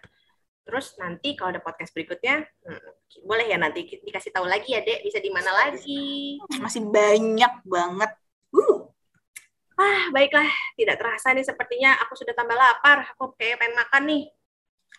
Terus 0.65 0.97
nanti 0.97 1.37
kalau 1.37 1.53
ada 1.53 1.61
podcast 1.61 1.93
berikutnya, 1.93 2.41
hmm, 2.41 3.21
boleh 3.21 3.45
ya 3.45 3.61
nanti 3.61 3.85
dikasih 4.01 4.33
tahu 4.33 4.49
lagi 4.49 4.73
ya, 4.73 4.81
Dek. 4.81 5.05
Bisa 5.05 5.21
di 5.21 5.29
mana 5.29 5.53
lagi? 5.53 6.41
Masih 6.57 6.81
banyak 6.89 7.53
banget. 7.61 8.11
Uh. 8.49 8.89
Ah, 9.77 10.09
baiklah. 10.09 10.49
Tidak 10.73 10.97
terasa 10.97 11.37
nih 11.37 11.45
sepertinya 11.45 12.01
aku 12.01 12.17
sudah 12.17 12.33
tambah 12.33 12.57
lapar. 12.57 13.13
Aku 13.13 13.37
kayak 13.37 13.61
pengen 13.61 13.77
makan 13.77 14.03
nih. 14.09 14.23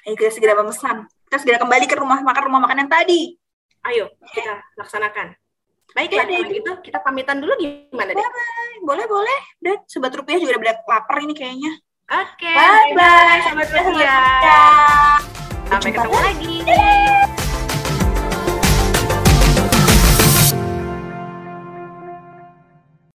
Ayo 0.06 0.14
kita 0.14 0.30
segera 0.30 0.54
memesan. 0.54 1.10
Kita 1.26 1.42
segera 1.42 1.58
kembali 1.58 1.90
ke 1.90 1.98
rumah 1.98 2.22
makan 2.22 2.42
rumah 2.46 2.62
makan 2.62 2.86
yang 2.86 2.92
tadi. 2.92 3.34
Ayo, 3.82 4.06
kita 4.30 4.62
laksanakan. 4.78 5.34
Baiklah, 5.94 6.24
kalau 6.26 6.50
gitu 6.50 6.72
kita 6.82 6.98
pamitan 7.04 7.38
dulu 7.38 7.52
gimana 7.60 8.10
deh? 8.10 8.26
Boleh, 8.82 9.06
boleh. 9.06 9.40
Dan 9.62 9.82
sobat 9.86 10.12
rupiah 10.16 10.40
juga 10.40 10.58
udah 10.58 10.74
lapar 10.88 11.16
ini 11.22 11.32
kayaknya. 11.36 11.72
Oke, 12.06 12.50
Bye-bye. 12.50 13.40
Sobat 13.46 13.68
rupiah. 13.70 15.18
Sampai 15.66 15.90
ketemu 15.90 16.18
lagi. 16.18 16.54